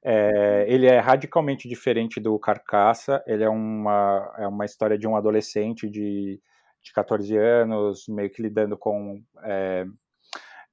[0.03, 5.15] É, ele é radicalmente diferente do Carcaça, ele é uma, é uma história de um
[5.15, 6.41] adolescente de,
[6.81, 9.85] de 14 anos, meio que lidando com é,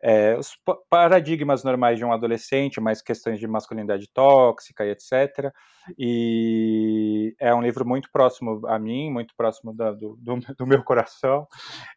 [0.01, 0.57] é, os
[0.89, 5.53] paradigmas normais de um adolescente, mais questões de masculinidade tóxica e etc.
[5.99, 10.85] E é um livro muito próximo a mim, muito próximo da, do, do, do, meu
[10.85, 11.47] coração.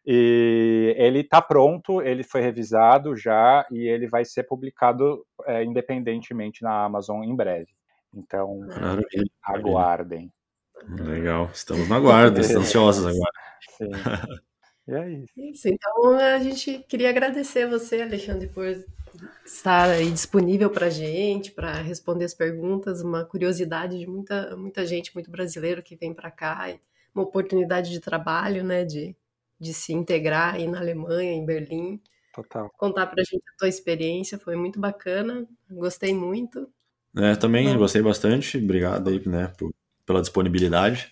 [0.06, 6.64] E ele está pronto, ele foi revisado já e ele vai ser publicado é, independentemente
[6.64, 7.70] na Amazon em breve.
[8.14, 10.32] Então, maravilha, aguardem.
[11.00, 13.32] Legal, estamos na guarda, estamos ansiosos agora.
[13.78, 14.42] Sim.
[14.92, 15.34] E é isso.
[15.38, 18.66] Isso, então a gente queria agradecer você, Alexandre, por
[19.46, 24.86] estar aí disponível para a gente, para responder as perguntas, uma curiosidade de muita, muita
[24.86, 26.76] gente, muito brasileiro que vem para cá,
[27.16, 29.16] uma oportunidade de trabalho, né, de,
[29.58, 32.02] de se integrar aí na Alemanha, em Berlim.
[32.34, 32.70] Total.
[32.78, 36.68] Contar para a gente a tua experiência, foi muito bacana, gostei muito.
[37.16, 39.74] É, também gostei bastante, obrigado aí, né, por,
[40.06, 41.12] pela disponibilidade.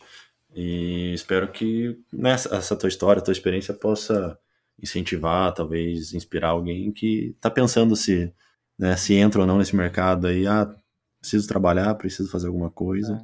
[0.53, 4.37] E espero que nessa essa tua história, tua experiência possa
[4.81, 8.33] incentivar, talvez inspirar alguém que está pensando se,
[8.77, 10.73] né, se entra ou não nesse mercado aí, ah,
[11.19, 13.21] preciso trabalhar, preciso fazer alguma coisa.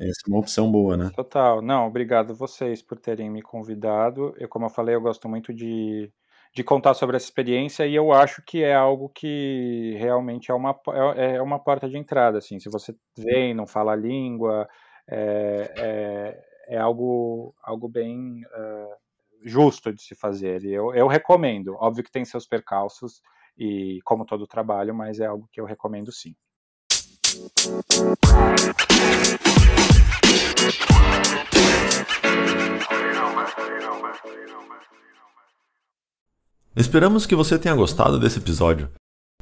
[0.00, 0.08] É.
[0.08, 1.10] Essa é uma opção boa, né?
[1.14, 1.62] Total.
[1.62, 4.34] Não, obrigado vocês por terem me convidado.
[4.38, 6.12] Eu, como eu falei, eu gosto muito de,
[6.54, 10.78] de contar sobre essa experiência e eu acho que é algo que realmente é uma,
[11.16, 12.58] é, é uma porta de entrada, assim.
[12.58, 14.68] Se você vem, não fala a língua,
[15.08, 18.96] é, é é algo, algo bem uh,
[19.42, 20.64] justo de se fazer.
[20.64, 21.76] E eu, eu recomendo.
[21.78, 23.22] Óbvio que tem seus percalços,
[23.58, 26.34] e como todo trabalho, mas é algo que eu recomendo sim.
[36.74, 38.90] Esperamos que você tenha gostado desse episódio.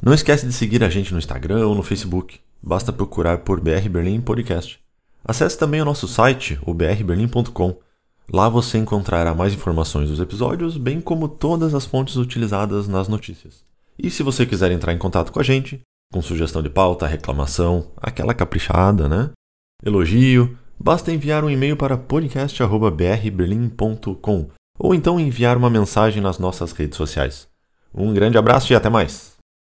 [0.02, 2.40] Não esquece de seguir a gente no Instagram ou no Facebook.
[2.62, 4.83] Basta procurar por BR Berlim Podcast.
[5.24, 7.78] Acesse também o nosso site, o brberlim.com.
[8.32, 13.64] Lá você encontrará mais informações dos episódios, bem como todas as fontes utilizadas nas notícias.
[13.98, 15.80] E se você quiser entrar em contato com a gente,
[16.12, 19.30] com sugestão de pauta, reclamação, aquela caprichada, né?
[19.84, 24.48] Elogio, basta enviar um e-mail para podcast.brberlim.com
[24.78, 27.48] ou então enviar uma mensagem nas nossas redes sociais.
[27.94, 29.33] Um grande abraço e até mais!